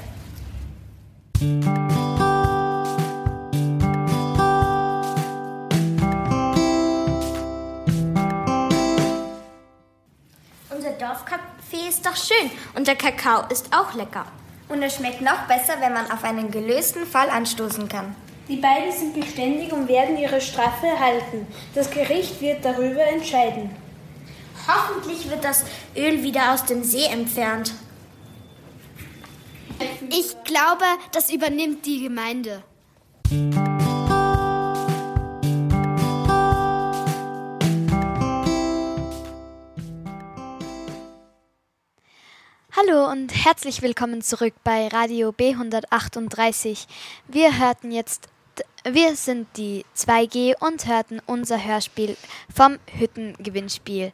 [11.23, 14.27] Dorfcafé ist doch schön und der Kakao ist auch lecker.
[14.69, 18.15] Und es schmeckt noch besser, wenn man auf einen gelösten Fall anstoßen kann.
[18.49, 21.47] Die beiden sind geständig und werden ihre Strafe erhalten.
[21.75, 23.71] Das Gericht wird darüber entscheiden.
[24.67, 25.65] Hoffentlich wird das
[25.97, 27.73] Öl wieder aus dem See entfernt.
[30.11, 32.63] Ich glaube, das übernimmt die Gemeinde.
[42.93, 46.87] Hallo und herzlich willkommen zurück bei Radio B138.
[47.27, 48.29] Wir hörten jetzt,
[48.85, 52.17] wir sind die 2G und hörten unser Hörspiel
[52.55, 54.13] vom Hüttengewinnspiel.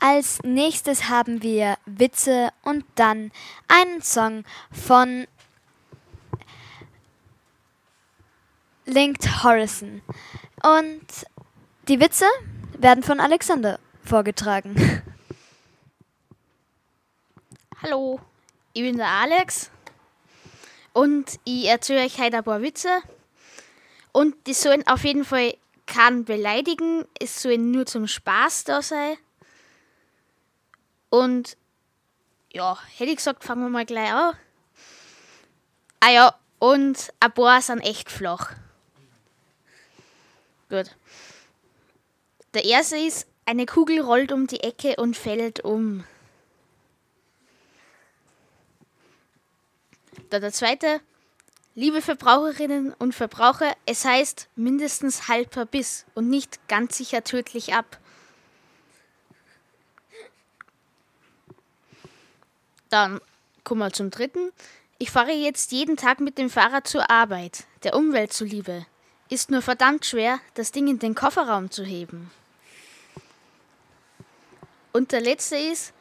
[0.00, 3.32] Als nächstes haben wir Witze und dann
[3.68, 5.26] einen Song von
[8.84, 10.02] Linked Horizon.
[10.62, 11.06] Und
[11.88, 12.26] die Witze
[12.78, 15.02] werden von Alexander vorgetragen.
[17.86, 18.18] Hallo,
[18.72, 19.70] ich bin der Alex
[20.94, 23.02] und ich erzähle euch heute ein paar Witze.
[24.10, 29.18] Und die sollen auf jeden Fall keinen beleidigen, es sollen nur zum Spaß da sein.
[31.10, 31.58] Und
[32.54, 34.34] ja, hätte ich gesagt, fangen wir mal gleich an.
[36.00, 38.52] Ah ja, und ein paar sind echt flach.
[40.70, 40.96] Gut.
[42.54, 46.04] Der erste ist, eine Kugel rollt um die Ecke und fällt um.
[50.34, 51.00] Dann der zweite,
[51.76, 58.00] liebe Verbraucherinnen und Verbraucher, es heißt mindestens halber Biss und nicht ganz sicher tödlich ab.
[62.88, 63.20] Dann
[63.62, 64.50] kommen wir zum dritten.
[64.98, 68.86] Ich fahre jetzt jeden Tag mit dem Fahrrad zur Arbeit, der Umwelt zuliebe.
[69.28, 72.32] Ist nur verdammt schwer, das Ding in den Kofferraum zu heben.
[74.92, 75.92] Und der letzte ist,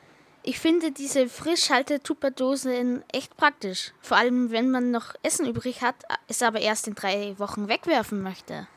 [0.43, 3.93] ich finde diese Frischhalte-Tupperdosen echt praktisch.
[4.01, 5.95] Vor allem, wenn man noch Essen übrig hat,
[6.27, 8.67] es aber erst in drei Wochen wegwerfen möchte.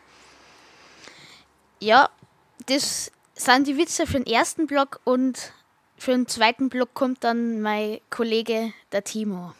[1.81, 2.09] Ja,
[2.67, 5.53] das sind die Witze für den ersten Block und
[5.99, 9.55] für den zweiten Block kommt dann mein Kollege, der Timo.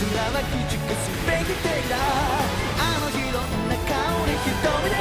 [0.00, 4.96] すらは駆逐すべきでだあの日どんな顔に瞳で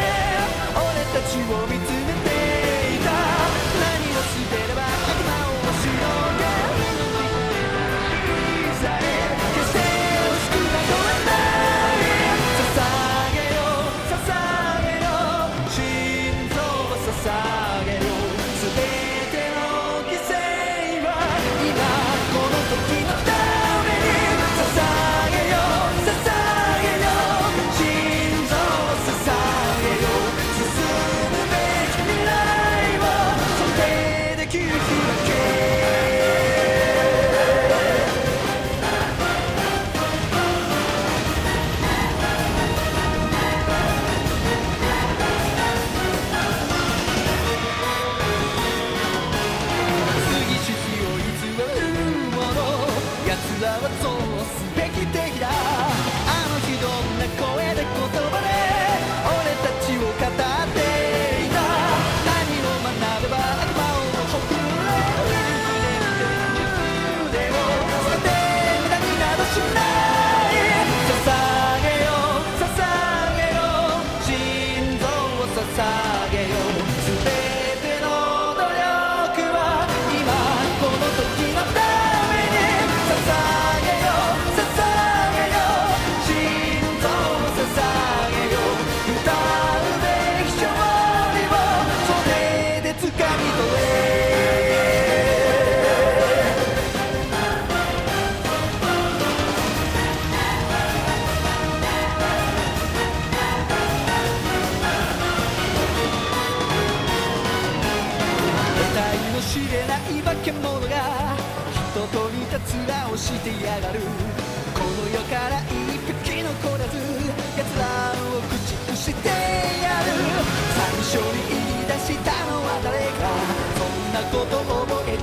[0.75, 0.83] 俺
[1.15, 2.18] たちを見つめ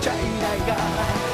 [0.07, 1.26] ちゃいないが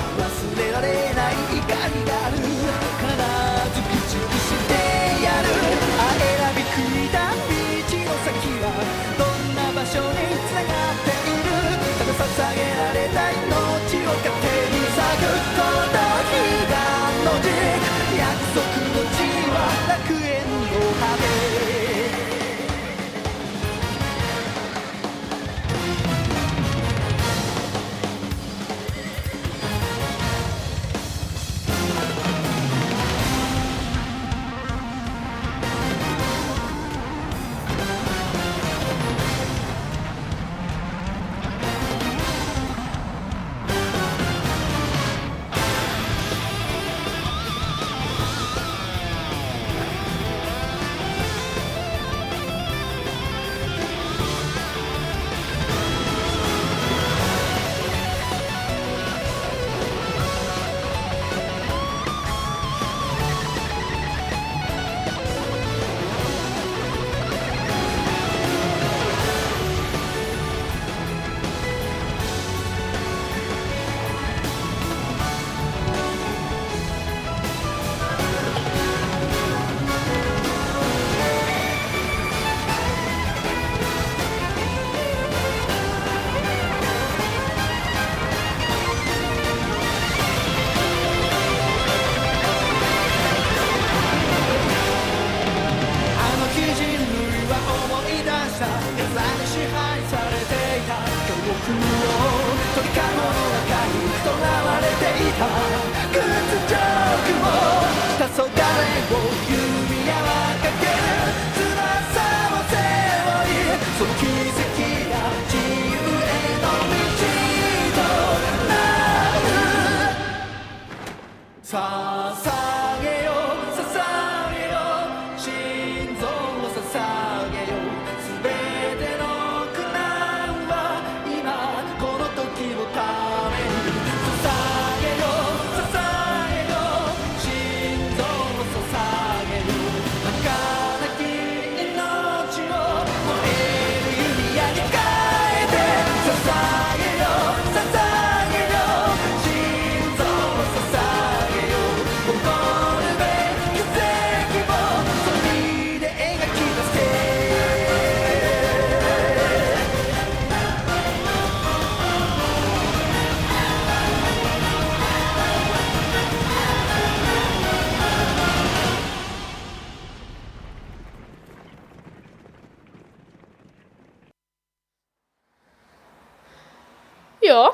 [177.52, 177.70] Ja,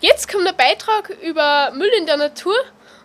[0.00, 2.54] jetzt kommt der Beitrag über Müll in der Natur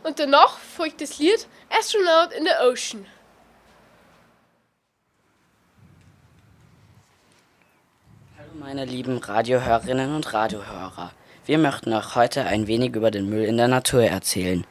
[0.03, 3.05] und danach folgt das Lied Astronaut in the Ocean.
[8.57, 11.11] Meine lieben Radiohörerinnen und Radiohörer,
[11.45, 14.65] wir möchten euch heute ein wenig über den Müll in der Natur erzählen.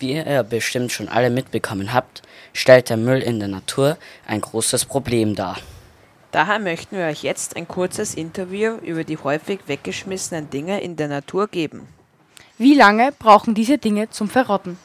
[0.00, 3.96] Wie ihr bestimmt schon alle mitbekommen habt, stellt der Müll in der Natur
[4.26, 5.56] ein großes Problem dar.
[6.32, 11.08] Daher möchten wir euch jetzt ein kurzes Interview über die häufig weggeschmissenen Dinge in der
[11.08, 11.88] Natur geben.
[12.56, 14.78] Wie lange brauchen diese Dinge zum Verrotten?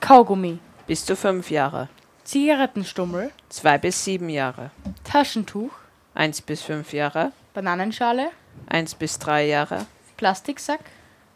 [0.00, 1.88] Kaugummi, Bis zu fünf Jahre,
[2.24, 4.70] Zigarettenstummel, zwei bis sieben Jahre,
[5.02, 5.72] Taschentuch,
[6.14, 8.28] eins bis fünf Jahre, Bananenschale,
[8.66, 10.80] eins bis drei Jahre, Plastiksack,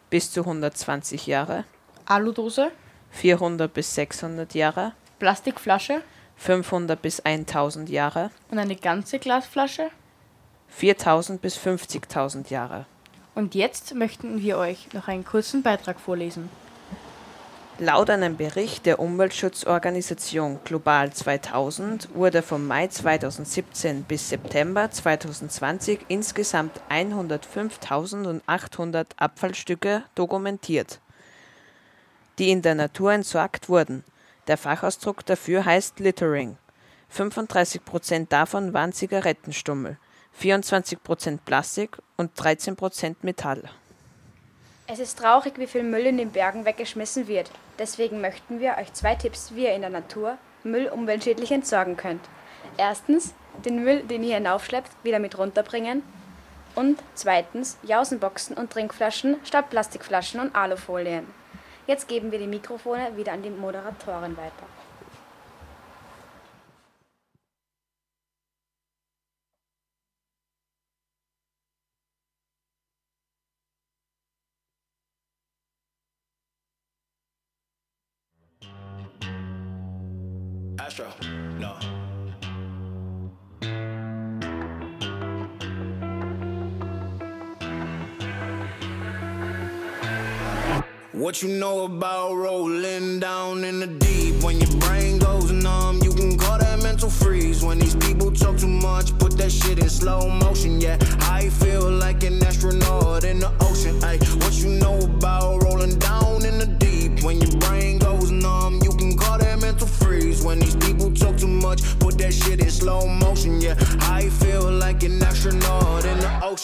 [0.09, 1.65] bis zu 120 Jahre,
[2.05, 2.71] Aludose,
[3.11, 6.01] 400 bis 600 Jahre, Plastikflasche
[6.39, 9.89] 500 bis 1000 Jahre, und eine ganze Glasflasche.
[10.69, 12.85] 4000 bis 50.000 Jahre.
[13.35, 16.49] Und jetzt möchten wir euch noch einen kurzen Beitrag vorlesen.
[17.77, 26.81] Laut einem Bericht der Umweltschutzorganisation Global 2000 wurde vom Mai 2017 bis September 2020 insgesamt
[26.89, 30.99] 105.800 Abfallstücke dokumentiert,
[32.37, 34.03] die in der Natur entsorgt wurden.
[34.49, 36.57] Der Fachausdruck dafür heißt Littering.
[37.15, 39.99] 35% davon waren Zigarettenstummel,
[40.41, 43.69] 24% Plastik und 13% Metall.
[44.87, 47.51] Es ist traurig, wie viel Müll in den Bergen weggeschmissen wird.
[47.77, 52.21] Deswegen möchten wir euch zwei Tipps, wie ihr in der Natur Müll umweltschädlich entsorgen könnt.
[52.75, 53.35] Erstens,
[53.65, 56.01] den Müll, den ihr hinaufschleppt, wieder mit runterbringen.
[56.73, 61.27] Und zweitens, Jausenboxen und Trinkflaschen statt Plastikflaschen und Alufolien.
[61.89, 64.67] Jetzt geben wir die Mikrofone wieder an die Moderatorin weiter.
[80.77, 81.05] Astro,
[91.19, 94.41] What you know about rolling down in the deep?
[94.41, 96.01] When your brain goes numb,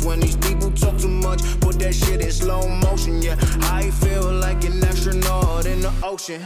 [0.00, 0.06] freeze.
[0.06, 3.22] When these people talk too much, put that shit in slow motion.
[3.22, 6.42] Yeah, I feel like an astronaut in the ocean.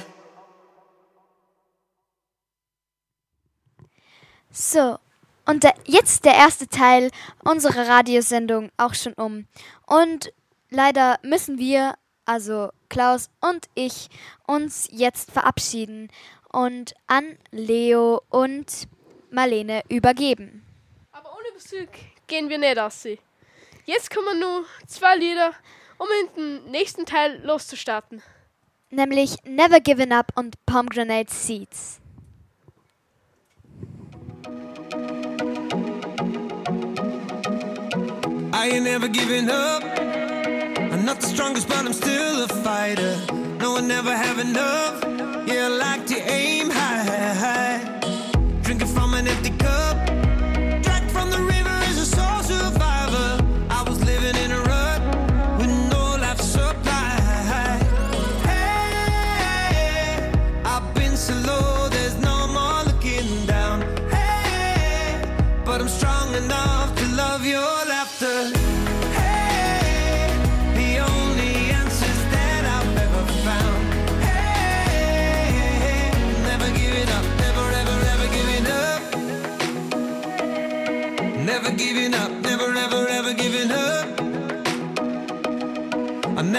[4.51, 4.99] So,
[5.47, 7.11] und der, jetzt der erste Teil
[7.45, 9.47] unserer Radiosendung auch schon um.
[9.87, 10.33] Und
[10.71, 11.95] leider müssen wir,
[12.25, 14.09] also Klaus und ich,
[14.47, 16.09] uns jetzt verabschieden
[16.53, 18.87] und an Leo und
[19.31, 20.65] Marlene übergeben.
[21.11, 21.89] Aber ohne Musik
[22.29, 23.05] gehen wir nicht aus.
[23.87, 25.53] Jetzt kommen nur zwei Lieder,
[25.99, 28.22] um in den nächsten Teil loszustarten.
[28.91, 32.01] Nämlich Never Given Up und Pomegranate Seeds.
[38.53, 39.82] I ain't never giving up.
[39.82, 43.18] I'm not the strongest, but I'm still a fighter.
[43.61, 45.05] No, I never have enough.
[45.47, 47.54] Yeah, I like to aim high.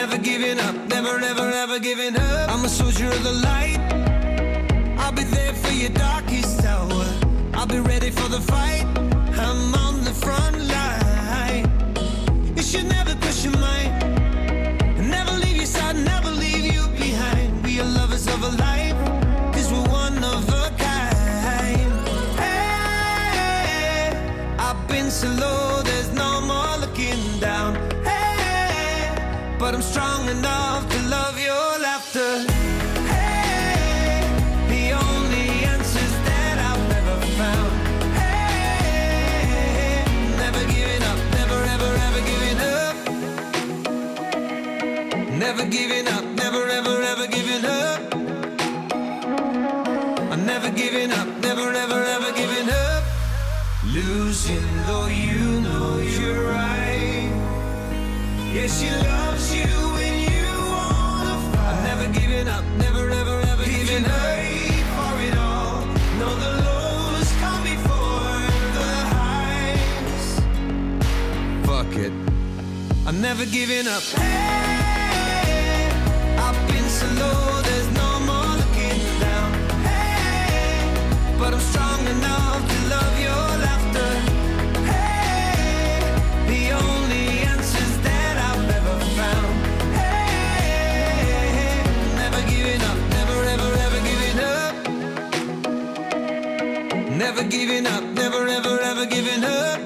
[0.08, 2.50] Never giving up, never, ever, ever giving up.
[2.50, 3.80] I'm a soldier of the light.
[5.00, 7.06] I'll be there for your darkest hour.
[7.56, 8.95] I'll be ready for the fight.
[30.38, 32.32] Enough to love your laughter.
[33.14, 34.22] Hey,
[34.74, 37.74] the only answers that I've ever found.
[38.20, 40.04] Hey,
[40.44, 42.96] never giving up, never, ever, ever giving up.
[45.44, 48.00] Never giving up, never, ever, ever giving up.
[50.34, 53.04] I'm never giving up, never, ever, ever giving up.
[53.98, 57.32] Losing though you know you're right.
[58.54, 58.96] Yes, you
[59.35, 59.35] when
[73.38, 74.02] never giving up.
[74.04, 75.90] Hey,
[76.38, 79.52] I've been so low, there's no more looking down.
[79.84, 80.90] Hey,
[81.38, 84.12] but I'm strong enough to love your laughter.
[84.92, 86.00] Hey,
[86.48, 89.56] the only answers that I've ever found.
[90.00, 91.04] Hey,
[92.16, 94.74] never giving up, never ever ever giving up.
[97.24, 99.82] Never giving up, never ever ever giving up.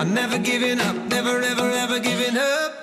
[0.00, 2.73] I'm never giving up, never ever ever giving up.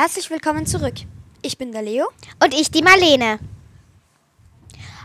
[0.00, 0.94] Herzlich willkommen zurück.
[1.42, 2.08] Ich bin der Leo.
[2.42, 3.38] Und ich die Marlene.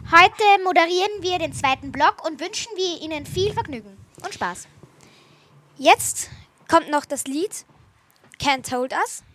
[0.09, 4.69] Heute moderieren wir den zweiten Block und wünschen wir Ihnen viel Vergnügen und Spaß.
[5.77, 6.29] Jetzt
[6.69, 7.65] kommt noch das Lied
[8.39, 9.25] Can't Hold Us.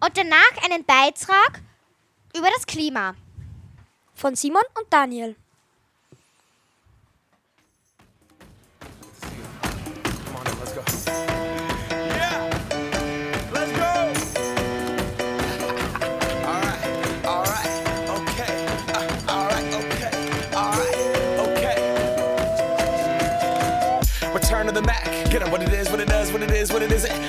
[0.00, 1.60] Und danach einen Beitrag
[2.34, 3.14] über das Klima.
[4.14, 5.36] Von Simon und Daniel.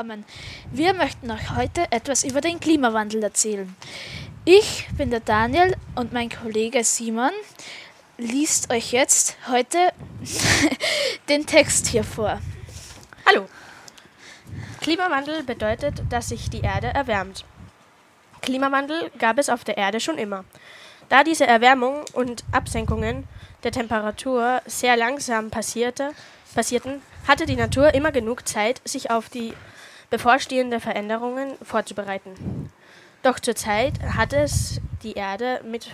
[0.00, 0.24] Willkommen.
[0.72, 3.76] Wir möchten euch heute etwas über den Klimawandel erzählen.
[4.46, 7.32] Ich bin der Daniel und mein Kollege Simon
[8.16, 9.76] liest euch jetzt heute
[11.28, 12.40] den Text hier vor.
[13.26, 13.46] Hallo.
[14.80, 17.44] Klimawandel bedeutet, dass sich die Erde erwärmt.
[18.40, 20.46] Klimawandel gab es auf der Erde schon immer.
[21.10, 23.28] Da diese Erwärmung und Absenkungen
[23.64, 26.12] der Temperatur sehr langsam passierte,
[26.54, 29.52] passierten, hatte die Natur immer genug Zeit, sich auf die
[30.10, 32.70] bevorstehenden Veränderungen vorzubereiten.
[33.22, 35.90] Doch zurzeit hat es die Erde mit,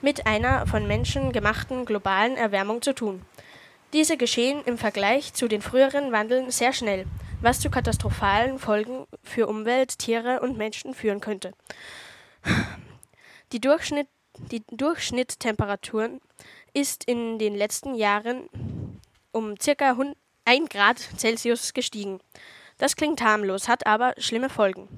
[0.00, 3.22] mit einer von Menschen gemachten globalen Erwärmung zu tun.
[3.92, 7.06] Diese geschehen im Vergleich zu den früheren Wandeln sehr schnell,
[7.40, 11.52] was zu katastrophalen Folgen für Umwelt, Tiere und Menschen führen könnte.
[13.52, 14.08] Die, Durchschnitt,
[14.50, 16.20] die Durchschnittstemperaturen
[16.72, 18.48] ist in den letzten Jahren
[19.30, 19.96] um circa
[20.46, 22.20] 1 Grad Celsius gestiegen.
[22.76, 24.88] Das klingt harmlos, hat aber schlimme Folgen.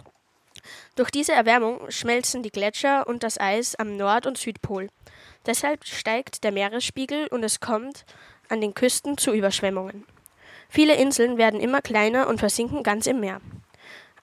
[0.96, 4.88] Durch diese Erwärmung schmelzen die Gletscher und das Eis am Nord- und Südpol.
[5.46, 8.04] Deshalb steigt der Meeresspiegel und es kommt
[8.48, 10.04] an den Küsten zu Überschwemmungen.
[10.68, 13.40] Viele Inseln werden immer kleiner und versinken ganz im Meer.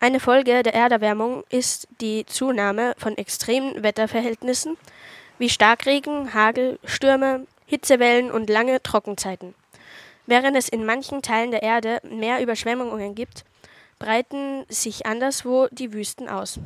[0.02, 4.78] Eine Folge der Erderwärmung ist die Zunahme von extremen Wetterverhältnissen
[5.40, 9.56] wie Starkregen, Hagel, Stürme, Hitzewellen und lange Trockenzeiten.
[10.26, 13.44] Während es in manchen Teilen der Erde mehr Überschwemmungen gibt,
[14.00, 16.60] breiten sich anderswo die Wüsten aus.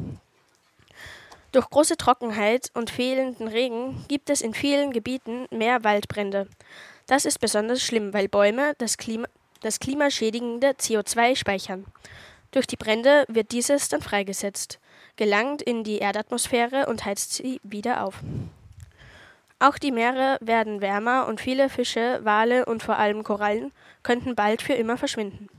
[1.51, 6.47] Durch große Trockenheit und fehlenden Regen gibt es in vielen Gebieten mehr Waldbrände.
[7.07, 9.27] Das ist besonders schlimm, weil Bäume das, Klima,
[9.61, 11.85] das klimaschädigende CO2 speichern.
[12.51, 14.79] Durch die Brände wird dieses dann freigesetzt,
[15.15, 18.21] gelangt in die Erdatmosphäre und heizt sie wieder auf.
[19.59, 23.71] Auch die Meere werden wärmer und viele Fische, Wale und vor allem Korallen
[24.03, 25.49] könnten bald für immer verschwinden.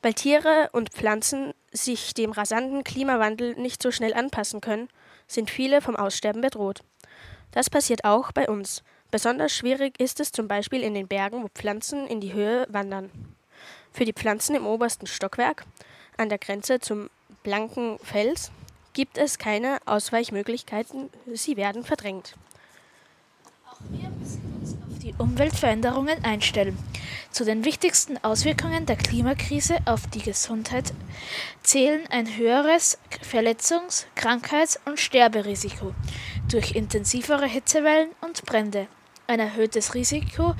[0.00, 4.88] Weil Tiere und Pflanzen sich dem rasanten Klimawandel nicht so schnell anpassen können,
[5.26, 6.80] sind viele vom Aussterben bedroht.
[7.52, 8.82] Das passiert auch bei uns.
[9.10, 13.10] Besonders schwierig ist es zum Beispiel in den Bergen, wo Pflanzen in die Höhe wandern.
[13.92, 15.64] Für die Pflanzen im obersten Stockwerk,
[16.16, 17.10] an der Grenze zum
[17.42, 18.50] blanken Fels,
[18.96, 22.34] gibt es keine Ausweichmöglichkeiten, sie werden verdrängt.
[23.68, 26.78] Auch wir müssen uns auf die Umweltveränderungen einstellen.
[27.30, 30.94] Zu den wichtigsten Auswirkungen der Klimakrise auf die Gesundheit
[31.62, 35.94] zählen ein höheres Verletzungs-, Krankheits- und Sterberisiko
[36.50, 38.86] durch intensivere Hitzewellen und Brände,
[39.26, 40.54] ein erhöhtes Risiko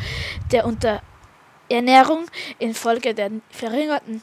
[0.52, 2.26] der Unterernährung
[2.58, 4.22] infolge der verringerten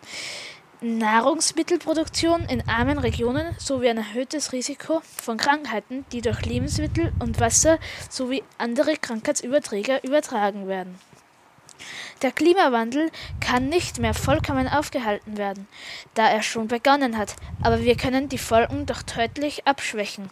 [0.83, 7.79] Nahrungsmittelproduktion in armen Regionen sowie ein erhöhtes Risiko von Krankheiten, die durch Lebensmittel und Wasser
[8.09, 10.99] sowie andere Krankheitsüberträger übertragen werden.
[12.21, 15.69] Der Klimawandel kann nicht mehr vollkommen aufgehalten werden,
[16.15, 20.29] da er schon begonnen hat, aber wir können die Folgen doch deutlich abschwächen.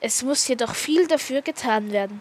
[0.00, 2.20] Es muss jedoch viel dafür getan werden,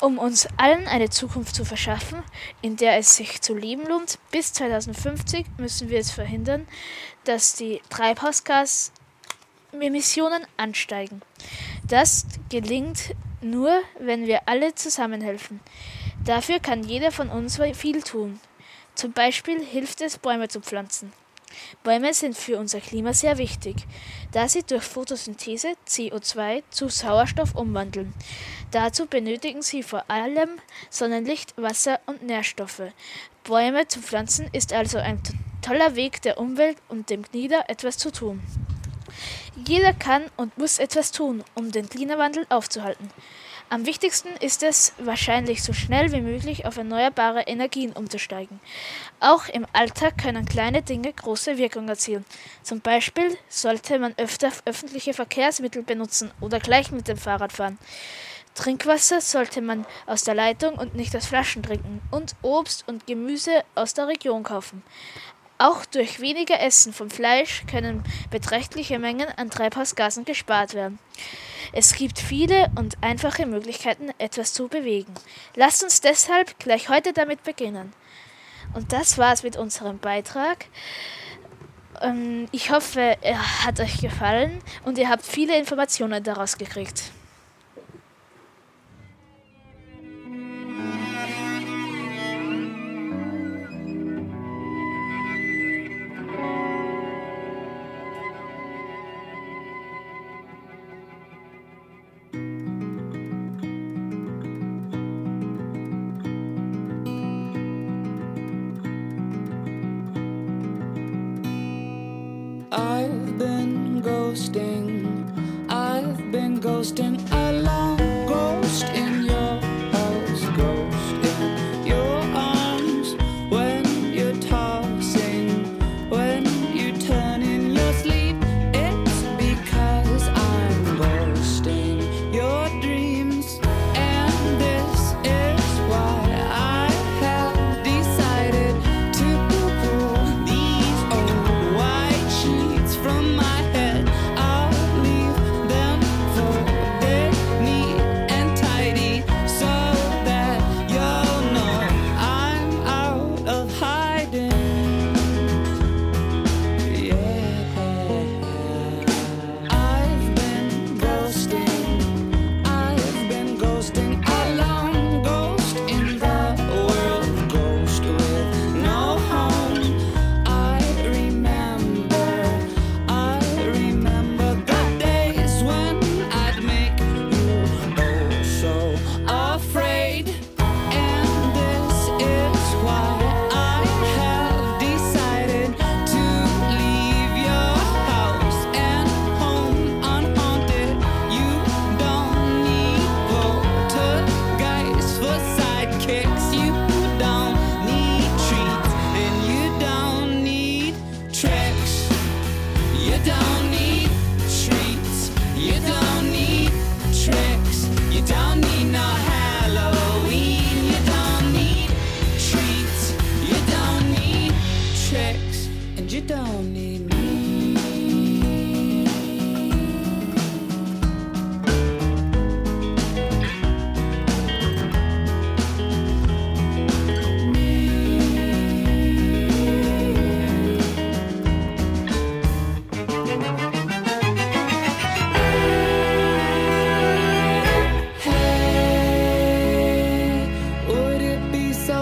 [0.00, 2.22] um uns allen eine Zukunft zu verschaffen,
[2.62, 4.18] in der es sich zu leben lohnt.
[4.30, 6.66] Bis 2050 müssen wir es verhindern,
[7.24, 11.22] dass die Treibhausgasemissionen ansteigen.
[11.86, 15.60] Das gelingt nur, wenn wir alle zusammenhelfen.
[16.24, 18.40] Dafür kann jeder von uns viel tun.
[18.94, 21.12] Zum Beispiel hilft es, Bäume zu pflanzen.
[21.82, 23.76] Bäume sind für unser Klima sehr wichtig,
[24.32, 28.14] da sie durch Photosynthese CO2 zu Sauerstoff umwandeln.
[28.70, 30.50] Dazu benötigen sie vor allem
[30.90, 32.82] Sonnenlicht, Wasser und Nährstoffe.
[33.44, 35.20] Bäume zu pflanzen ist also ein
[35.62, 38.42] toller Weg der Umwelt und dem Glieder etwas zu tun.
[39.66, 43.10] Jeder kann und muss etwas tun, um den Klimawandel aufzuhalten.
[43.70, 48.60] Am wichtigsten ist es, wahrscheinlich so schnell wie möglich auf erneuerbare Energien umzusteigen.
[49.20, 52.24] Auch im Alltag können kleine Dinge große Wirkung erzielen.
[52.62, 57.78] Zum Beispiel sollte man öfter öffentliche Verkehrsmittel benutzen oder gleich mit dem Fahrrad fahren.
[58.54, 63.64] Trinkwasser sollte man aus der Leitung und nicht aus Flaschen trinken und Obst und Gemüse
[63.74, 64.84] aus der Region kaufen.
[65.58, 70.98] Auch durch weniger Essen von Fleisch können beträchtliche Mengen an Treibhausgasen gespart werden.
[71.72, 75.14] Es gibt viele und einfache Möglichkeiten, etwas zu bewegen.
[75.54, 77.92] Lasst uns deshalb gleich heute damit beginnen.
[78.74, 80.66] Und das war's mit unserem Beitrag.
[82.00, 87.12] Ähm, ich hoffe, er hat euch gefallen und ihr habt viele Informationen daraus gekriegt.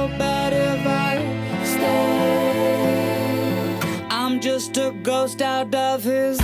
[0.09, 1.18] bad if I
[1.64, 3.22] stay.
[4.11, 6.38] I'm just a ghost out of his.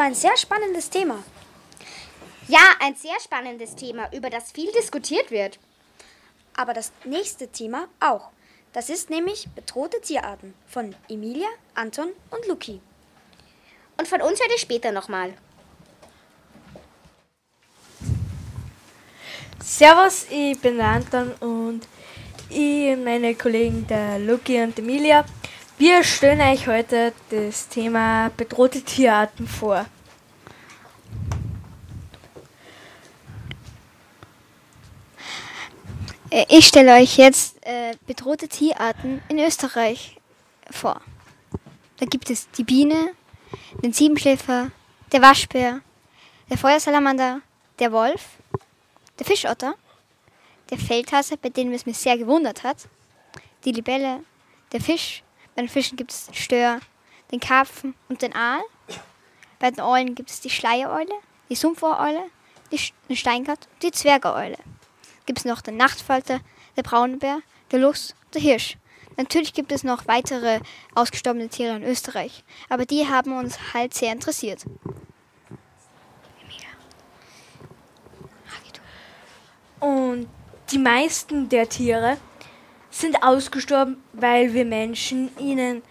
[0.00, 1.22] war ein sehr spannendes Thema.
[2.48, 5.58] Ja, ein sehr spannendes Thema, über das viel diskutiert wird.
[6.56, 8.30] Aber das nächste Thema auch.
[8.72, 12.80] Das ist nämlich bedrohte Tierarten von Emilia, Anton und Luki.
[13.98, 15.34] Und von uns hört ihr später nochmal.
[19.62, 21.86] Servus, ich bin der Anton und
[22.48, 25.26] ich und meine Kollegen der Luki und Emilia
[25.80, 29.86] wir stellen euch heute das Thema bedrohte Tierarten vor.
[36.28, 40.18] Äh, ich stelle euch jetzt äh, bedrohte Tierarten in Österreich
[40.70, 41.00] vor.
[41.96, 43.14] Da gibt es die Biene,
[43.82, 44.70] den Siebenschläfer,
[45.12, 45.80] der Waschbär,
[46.50, 47.40] der Feuersalamander,
[47.78, 48.36] der Wolf,
[49.18, 49.76] der Fischotter,
[50.68, 52.86] der Feldhase, bei dem es mich sehr gewundert hat,
[53.64, 54.20] die Libelle,
[54.72, 55.22] der Fisch,
[55.54, 56.80] bei den Fischen gibt es den Stör,
[57.30, 58.62] den Karpfen und den Aal.
[59.58, 61.12] Bei den Eulen gibt es die Schleiereule,
[61.48, 62.22] die Sumpfohreule,
[62.70, 64.56] den Steinkatt und die Zwergeeule.
[65.26, 66.40] Gibt es noch den Nachtfalter,
[66.76, 67.40] der Braunbär,
[67.70, 68.76] der Luchs und der Hirsch.
[69.16, 70.60] Natürlich gibt es noch weitere
[70.94, 74.64] ausgestorbene Tiere in Österreich, aber die haben uns halt sehr interessiert.
[79.80, 80.28] Und
[80.70, 82.18] die meisten der Tiere
[82.90, 85.82] sind ausgestorben, weil wir Menschen ihnen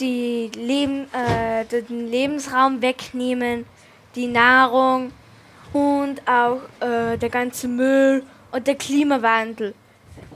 [0.00, 3.66] die Leben, äh, den Lebensraum wegnehmen,
[4.14, 5.12] die Nahrung
[5.72, 9.74] und auch äh, der ganze Müll und der Klimawandel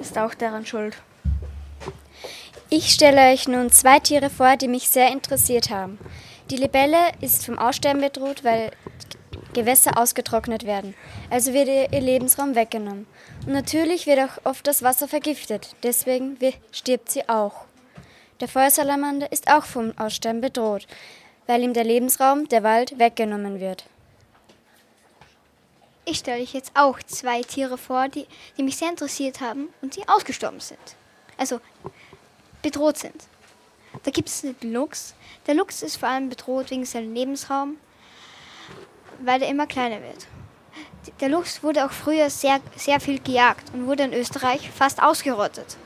[0.00, 0.96] ist auch daran schuld.
[2.68, 5.98] Ich stelle euch nun zwei Tiere vor, die mich sehr interessiert haben.
[6.50, 8.72] Die Libelle ist vom Aussterben bedroht, weil
[9.56, 10.94] Gewässer ausgetrocknet werden.
[11.30, 13.06] Also wird ihr, Lebensraum weggenommen.
[13.46, 15.74] Und natürlich wird auch oft das Wasser vergiftet.
[15.82, 16.36] Deswegen
[16.72, 17.64] stirbt sie auch.
[18.40, 20.86] Der Feuersalamander ist auch vom Aussterben bedroht,
[21.46, 23.86] weil ihm der Lebensraum, der Wald, weggenommen wird.
[26.04, 28.26] Ich stelle euch jetzt auch zwei Tiere vor, die,
[28.58, 30.78] die mich sehr interessiert haben und die ausgestorben sind.
[31.38, 31.60] Also
[32.60, 33.24] bedroht sind.
[34.02, 35.14] Da gibt es den Luchs.
[35.46, 37.78] Der Luchs ist vor allem bedroht wegen seinem Lebensraum,
[39.20, 40.26] weil er immer kleiner wird.
[41.20, 45.76] Der Luchs wurde auch früher sehr, sehr viel gejagt und wurde in Österreich fast ausgerottet.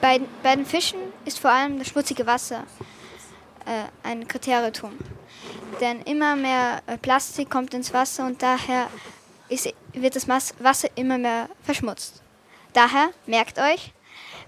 [0.00, 2.64] Bei, bei den Fischen ist vor allem das schmutzige Wasser
[3.66, 4.98] äh, ein Kriterium.
[5.80, 8.88] Denn immer mehr äh, Plastik kommt ins Wasser und daher
[9.48, 12.22] ist, wird das Wasser immer mehr verschmutzt.
[12.72, 13.92] Daher merkt euch,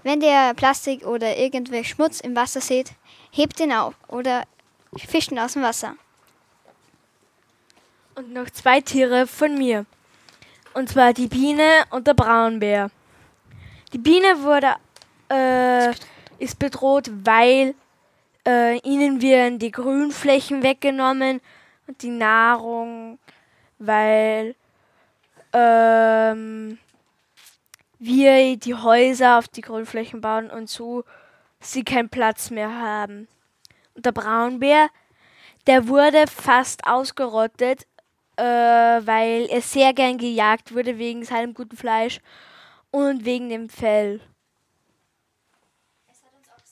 [0.03, 2.91] wenn ihr Plastik oder irgendwelche Schmutz im Wasser seht,
[3.31, 4.43] hebt ihn auf oder
[4.97, 5.95] fischt ihn aus dem Wasser.
[8.15, 9.85] Und noch zwei Tiere von mir.
[10.73, 12.89] Und zwar die Biene und der Braunbär.
[13.91, 14.75] Die Biene wurde,
[15.29, 15.93] äh,
[16.39, 17.75] ist bedroht, weil
[18.47, 21.41] äh, ihnen werden die Grünflächen weggenommen
[21.87, 23.19] und die Nahrung,
[23.79, 24.55] weil
[25.51, 26.77] ähm,
[27.99, 31.03] wir die Häuser auf die Grünflächen bauen und so
[31.59, 33.27] sie keinen Platz mehr haben.
[33.93, 34.89] Und der Braunbär,
[35.67, 37.87] der wurde fast ausgerottet,
[38.37, 42.19] äh, weil er sehr gern gejagt wurde wegen seinem guten Fleisch
[42.91, 44.19] und wegen dem Fell.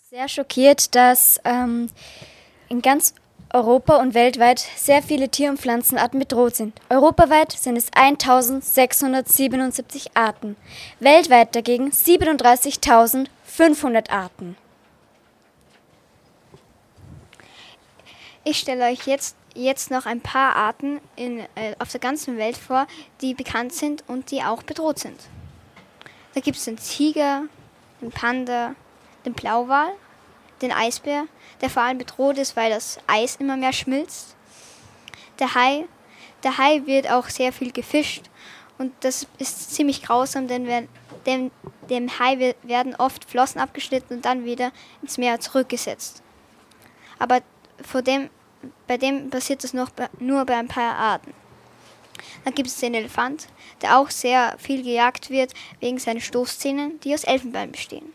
[0.09, 1.89] Sehr schockiert, dass ähm,
[2.69, 3.15] in ganz
[3.53, 6.81] Europa und weltweit sehr viele Tier- und Pflanzenarten bedroht sind.
[6.89, 10.55] Europaweit sind es 1677 Arten,
[10.99, 14.57] weltweit dagegen 37.500 Arten.
[18.43, 22.57] Ich stelle euch jetzt, jetzt noch ein paar Arten in, äh, auf der ganzen Welt
[22.57, 22.87] vor,
[23.21, 25.19] die bekannt sind und die auch bedroht sind.
[26.33, 27.43] Da gibt es den Tiger,
[28.01, 28.75] den Panda,
[29.25, 29.93] den Blauwal,
[30.61, 31.25] den Eisbär,
[31.61, 34.35] der vor allem bedroht ist, weil das Eis immer mehr schmilzt.
[35.39, 35.85] Der Hai,
[36.43, 38.23] der Hai wird auch sehr viel gefischt
[38.77, 40.89] und das ist ziemlich grausam, denn wenn,
[41.25, 41.51] dem,
[41.89, 46.21] dem Hai we- werden oft Flossen abgeschnitten und dann wieder ins Meer zurückgesetzt.
[47.19, 47.41] Aber
[47.81, 48.29] vor dem,
[48.87, 51.33] bei dem passiert das noch bei, nur bei ein paar Arten.
[52.43, 53.47] Dann gibt es den Elefant,
[53.81, 58.13] der auch sehr viel gejagt wird wegen seinen Stoßzähnen, die aus Elfenbein bestehen.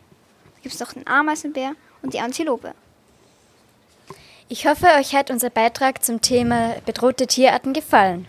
[0.53, 2.73] Dann gibt es noch den Ameisenbär und die Antilope.
[4.47, 8.27] Ich hoffe, euch hat unser Beitrag zum Thema bedrohte Tierarten gefallen.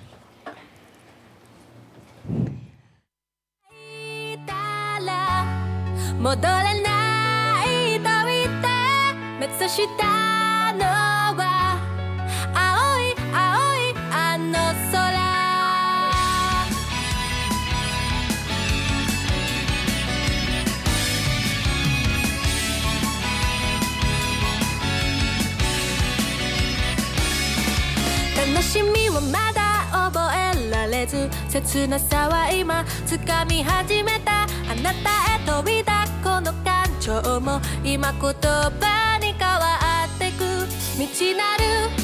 [6.18, 7.00] Modolena,
[28.60, 34.42] 悲しみはまだ覚えられず切なさは今掴み始めた。
[34.42, 34.46] あ
[34.82, 39.78] なたへ飛びだこの感情も今言葉に変わ
[40.14, 40.66] ってく。
[40.98, 41.99] 未知なる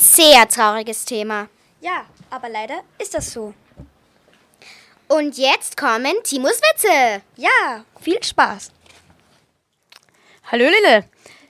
[0.00, 1.50] Ein sehr trauriges Thema.
[1.82, 3.52] Ja, aber leider ist das so.
[5.08, 7.20] Und jetzt kommen Timos Witze.
[7.36, 8.72] Ja, viel Spaß.
[10.50, 11.04] Hallo Lille,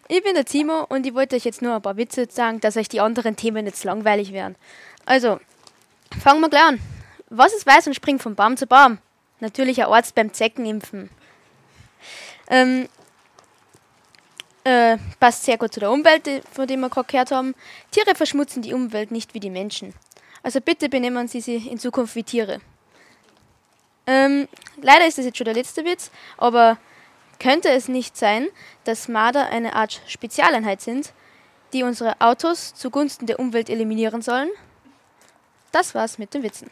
[0.08, 2.76] ich bin der Timo und ich wollte euch jetzt nur ein paar Witze sagen, dass
[2.76, 4.56] euch die anderen Themen jetzt langweilig werden.
[5.06, 5.38] Also,
[6.20, 6.80] fangen wir gleich an.
[7.28, 8.98] Was ist weiß und springt von Baum zu Baum?
[9.38, 11.08] Natürlich ein Arzt beim Zeckenimpfen.
[12.48, 12.88] Ähm,
[14.64, 17.54] äh, passt sehr gut zu der Umwelt, von der wir gerade gehört haben.
[17.90, 19.94] Tiere verschmutzen die Umwelt nicht wie die Menschen.
[20.42, 22.60] Also bitte benehmen Sie sich in Zukunft wie Tiere.
[24.06, 24.48] Ähm,
[24.80, 26.78] leider ist das jetzt schon der letzte Witz, aber
[27.38, 28.48] könnte es nicht sein,
[28.84, 31.12] dass Marder eine Art Spezialeinheit sind,
[31.72, 34.50] die unsere Autos zugunsten der Umwelt eliminieren sollen?
[35.72, 36.70] Das war's mit den Witzen.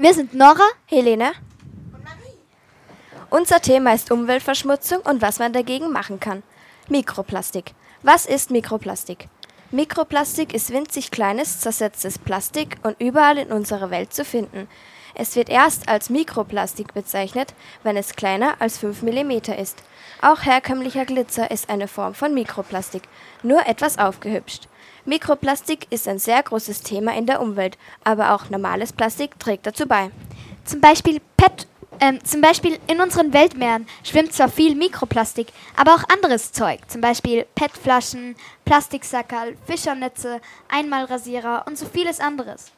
[0.00, 1.32] Wir sind Nora, Helene
[1.92, 2.38] und Marie.
[3.30, 6.44] Unser Thema ist Umweltverschmutzung und was man dagegen machen kann.
[6.88, 7.74] Mikroplastik.
[8.04, 9.28] Was ist Mikroplastik?
[9.72, 14.68] Mikroplastik ist winzig kleines, zersetztes Plastik und überall in unserer Welt zu finden.
[15.16, 19.82] Es wird erst als Mikroplastik bezeichnet, wenn es kleiner als 5 mm ist.
[20.22, 23.02] Auch herkömmlicher Glitzer ist eine Form von Mikroplastik,
[23.42, 24.68] nur etwas aufgehübscht.
[25.08, 29.86] Mikroplastik ist ein sehr großes Thema in der Umwelt, aber auch normales Plastik trägt dazu
[29.86, 30.10] bei.
[30.66, 31.66] Zum Beispiel PET.
[31.98, 36.80] Ähm, zum Beispiel in unseren Weltmeeren schwimmt zwar viel Mikroplastik, aber auch anderes Zeug.
[36.88, 38.36] Zum Beispiel PET-Flaschen,
[38.66, 42.70] Plastiksackerl, Fischernetze, Einmalrasierer und so vieles anderes.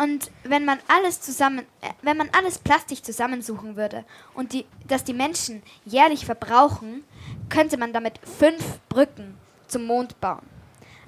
[0.00, 5.02] Und wenn man alles zusammen, äh, wenn man alles Plastik zusammensuchen würde und die, das
[5.02, 7.02] die Menschen jährlich verbrauchen,
[7.48, 9.36] könnte man damit fünf Brücken
[9.66, 10.53] zum Mond bauen.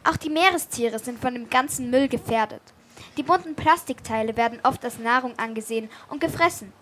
[0.08, 2.62] Auch die Meerestiere sind von dem ganzen Müll gefährdet.
[3.16, 6.72] Die bunten Plastikteile werden oft als Nahrung angesehen und gefressen.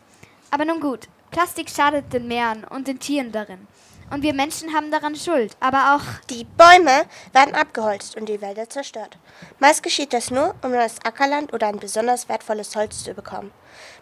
[0.50, 3.66] Aber nun gut, Plastik schadet den Meeren und den Tieren darin.
[4.10, 8.68] Und wir Menschen haben daran Schuld, aber auch Die Bäume werden abgeholzt und die Wälder
[8.68, 9.16] zerstört.
[9.58, 13.52] Meist geschieht das nur, um neues Ackerland oder ein besonders wertvolles Holz zu bekommen.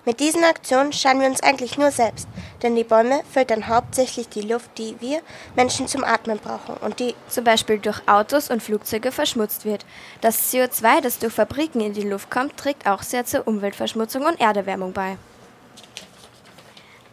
[0.04, 2.26] Mit diesen Aktionen schaden wir uns eigentlich nur selbst,
[2.60, 5.20] denn die Bäume filtern hauptsächlich die Luft, die wir
[5.54, 9.86] Menschen zum Atmen brauchen und die zum Beispiel durch Autos und Flugzeuge verschmutzt wird.
[10.20, 14.40] Das CO2, das durch Fabriken in die Luft kommt, trägt auch sehr zur Umweltverschmutzung und
[14.40, 15.16] Erderwärmung bei.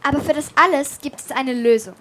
[0.02, 1.94] Aber für das alles gibt es eine Lösung.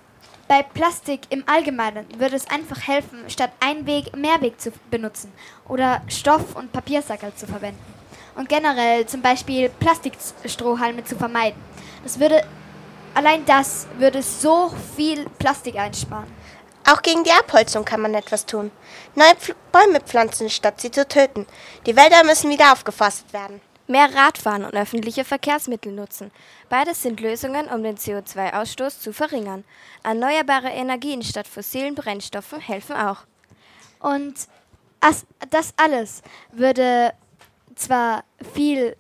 [0.49, 5.31] Bei Plastik im Allgemeinen würde es einfach helfen, statt Einweg Mehrweg zu benutzen
[5.69, 7.98] oder Stoff- und Papiersackerl zu verwenden.
[8.35, 11.61] Und generell zum Beispiel Plastikstrohhalme zu vermeiden.
[12.03, 12.45] Das würde,
[13.15, 16.27] allein das würde so viel Plastik einsparen.
[16.91, 18.71] Auch gegen die Abholzung kann man etwas tun.
[19.15, 21.47] Neue Pf Bäume pflanzen, statt sie zu töten.
[21.85, 23.61] Die Wälder müssen wieder aufgeforstet werden.
[23.87, 26.31] Mehr Radfahren und öffentliche Verkehrsmittel nutzen.
[26.69, 29.65] Beides sind Lösungen, um den CO2-Ausstoß zu verringern.
[30.03, 33.19] Erneuerbare Energien statt fossilen Brennstoffen helfen auch.
[34.01, 34.35] Und
[35.01, 36.23] as- das alles
[36.53, 37.13] würde
[37.79, 38.25] zwar
[38.55, 38.97] viel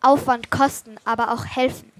[0.00, 1.90] Aufwand kosten, aber auch helfen.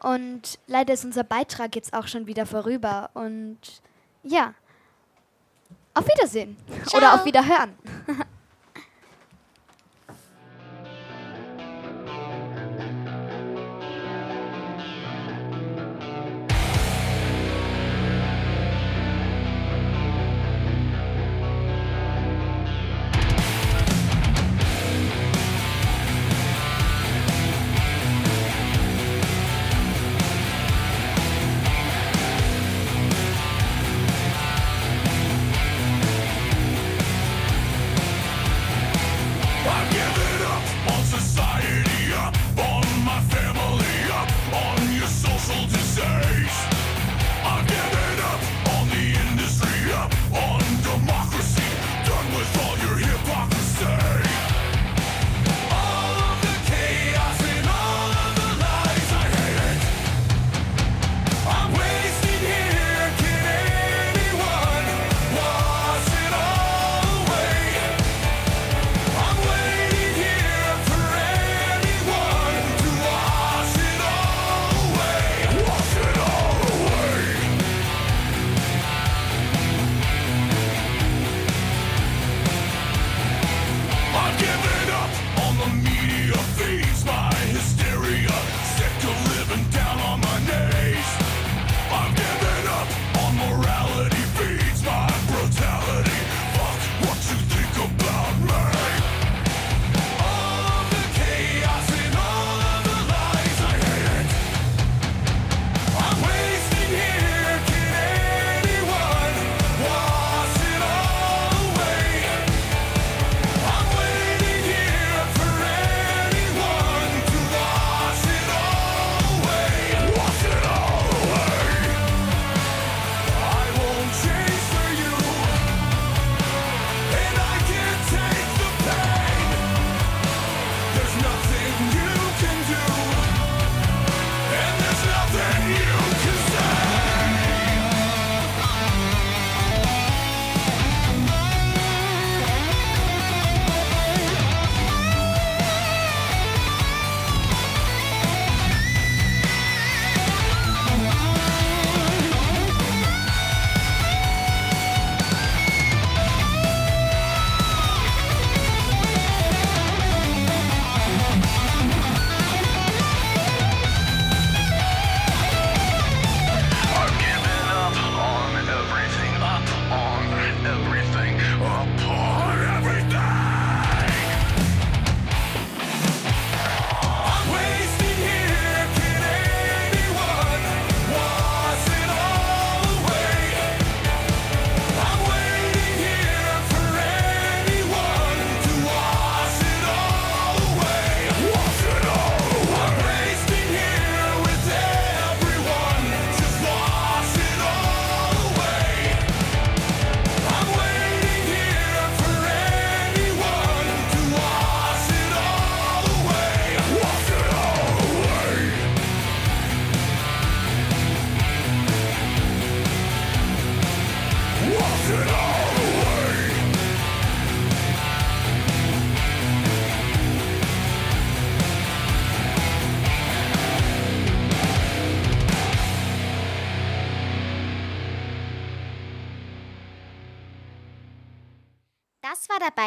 [0.00, 3.10] Und leider ist unser Beitrag jetzt auch schon wieder vorüber.
[3.14, 3.58] Und
[4.22, 4.54] ja,
[5.94, 6.56] auf Wiedersehen.
[6.96, 7.74] Oder auf Wiederhören.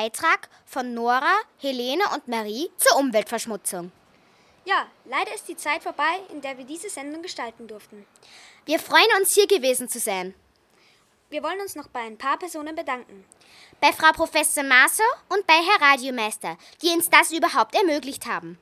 [0.01, 3.91] Beitrag von Nora, Helene und Marie zur Umweltverschmutzung.
[4.65, 8.07] Ja, leider ist die Zeit vorbei, in der wir diese Sendung gestalten durften.
[8.65, 10.33] Wir freuen uns, hier gewesen zu sein.
[11.29, 13.25] Wir wollen uns noch bei ein paar Personen bedanken.
[13.79, 18.57] Bei Frau Professor Maso und bei Herr Radiomeister, die uns das überhaupt ermöglicht haben.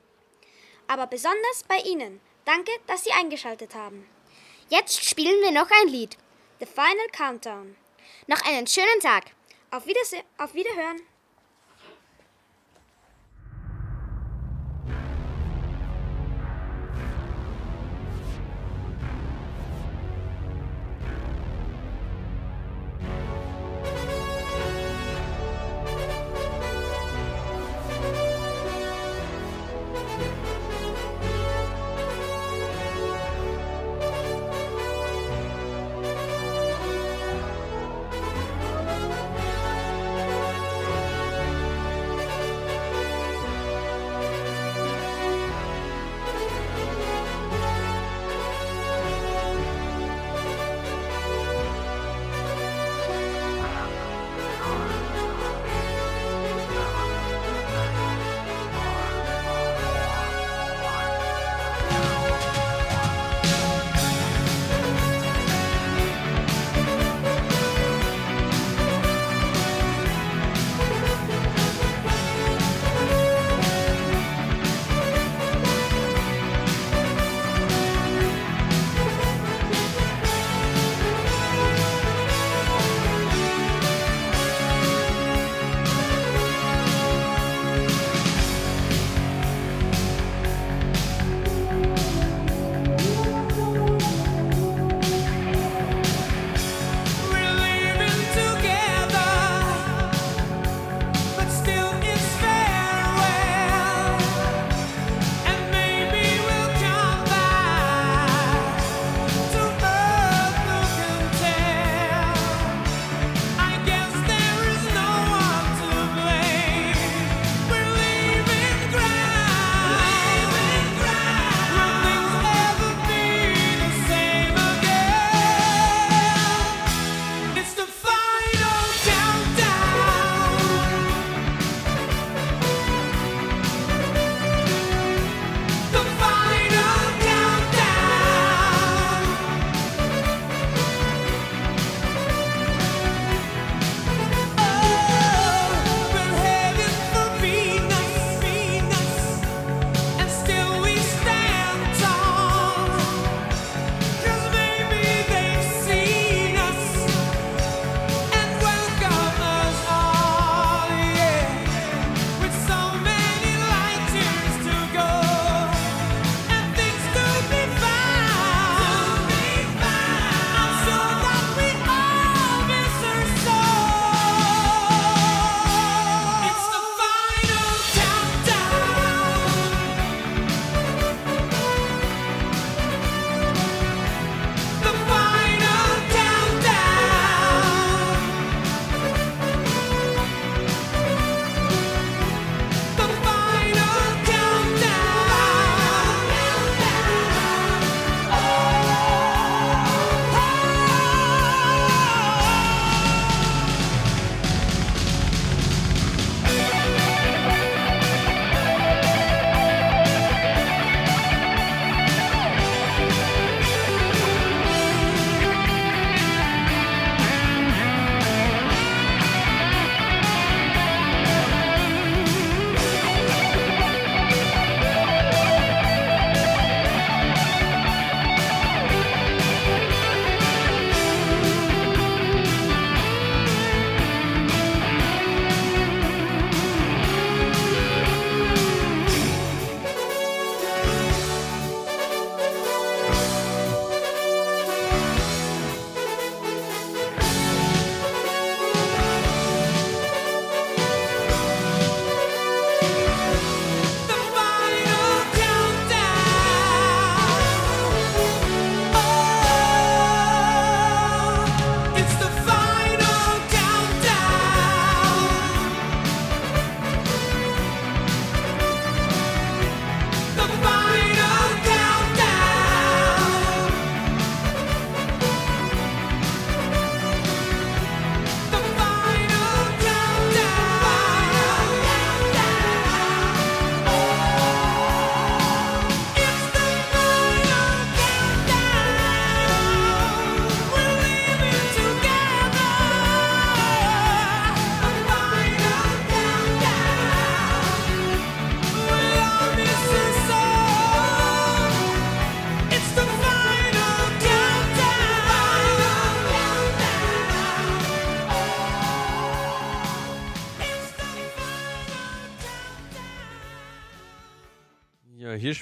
[0.88, 2.20] Aber besonders bei Ihnen.
[2.44, 4.06] Danke, dass Sie eingeschaltet haben.
[4.68, 6.18] Jetzt spielen wir noch ein Lied.
[6.58, 7.76] The Final Countdown.
[8.26, 9.30] Noch einen schönen Tag.
[9.70, 11.00] Auf, Wiederse auf Wiederhören.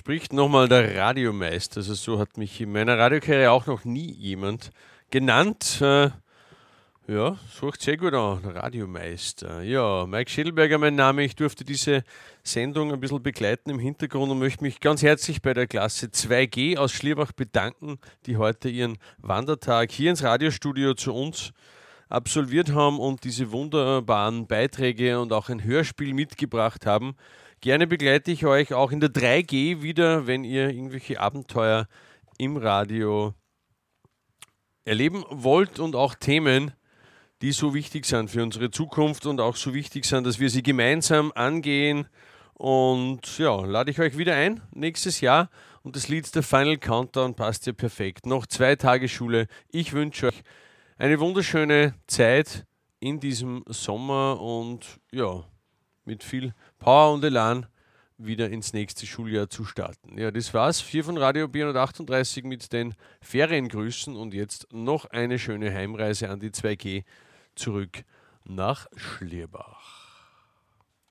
[0.08, 1.80] Spricht nochmal der Radiomeister.
[1.80, 4.70] Also so hat mich in meiner Radiokarriere auch noch nie jemand
[5.10, 5.82] genannt.
[5.82, 6.08] Äh,
[7.06, 9.60] ja, sucht sehr gut an, Radiomeister.
[9.60, 11.24] Ja, Mike Schädelberger mein Name.
[11.24, 12.04] Ich durfte diese
[12.42, 16.78] Sendung ein bisschen begleiten im Hintergrund und möchte mich ganz herzlich bei der Klasse 2G
[16.78, 21.52] aus Schlierbach bedanken, die heute ihren Wandertag hier ins Radiostudio zu uns
[22.08, 27.14] absolviert haben und diese wunderbaren Beiträge und auch ein Hörspiel mitgebracht haben.
[27.60, 31.88] Gerne begleite ich euch auch in der 3G wieder, wenn ihr irgendwelche Abenteuer
[32.38, 33.34] im Radio
[34.84, 36.72] erleben wollt und auch Themen,
[37.42, 40.62] die so wichtig sind für unsere Zukunft und auch so wichtig sind, dass wir sie
[40.62, 42.06] gemeinsam angehen.
[42.54, 45.50] Und ja, lade ich euch wieder ein nächstes Jahr.
[45.82, 48.24] Und das Lied der Final Countdown passt ja perfekt.
[48.24, 49.48] Noch zwei Tage Schule.
[49.68, 50.42] Ich wünsche euch
[50.96, 52.66] eine wunderschöne Zeit
[53.00, 55.44] in diesem Sommer und ja,
[56.08, 57.66] mit viel Power und Elan
[58.16, 60.18] wieder ins nächste Schuljahr zu starten.
[60.18, 60.80] Ja, das war's.
[60.80, 66.50] Vier von Radio B138 mit den Feriengrüßen und jetzt noch eine schöne Heimreise an die
[66.50, 67.04] 2G
[67.54, 68.04] zurück
[68.44, 69.77] nach Schlierbach.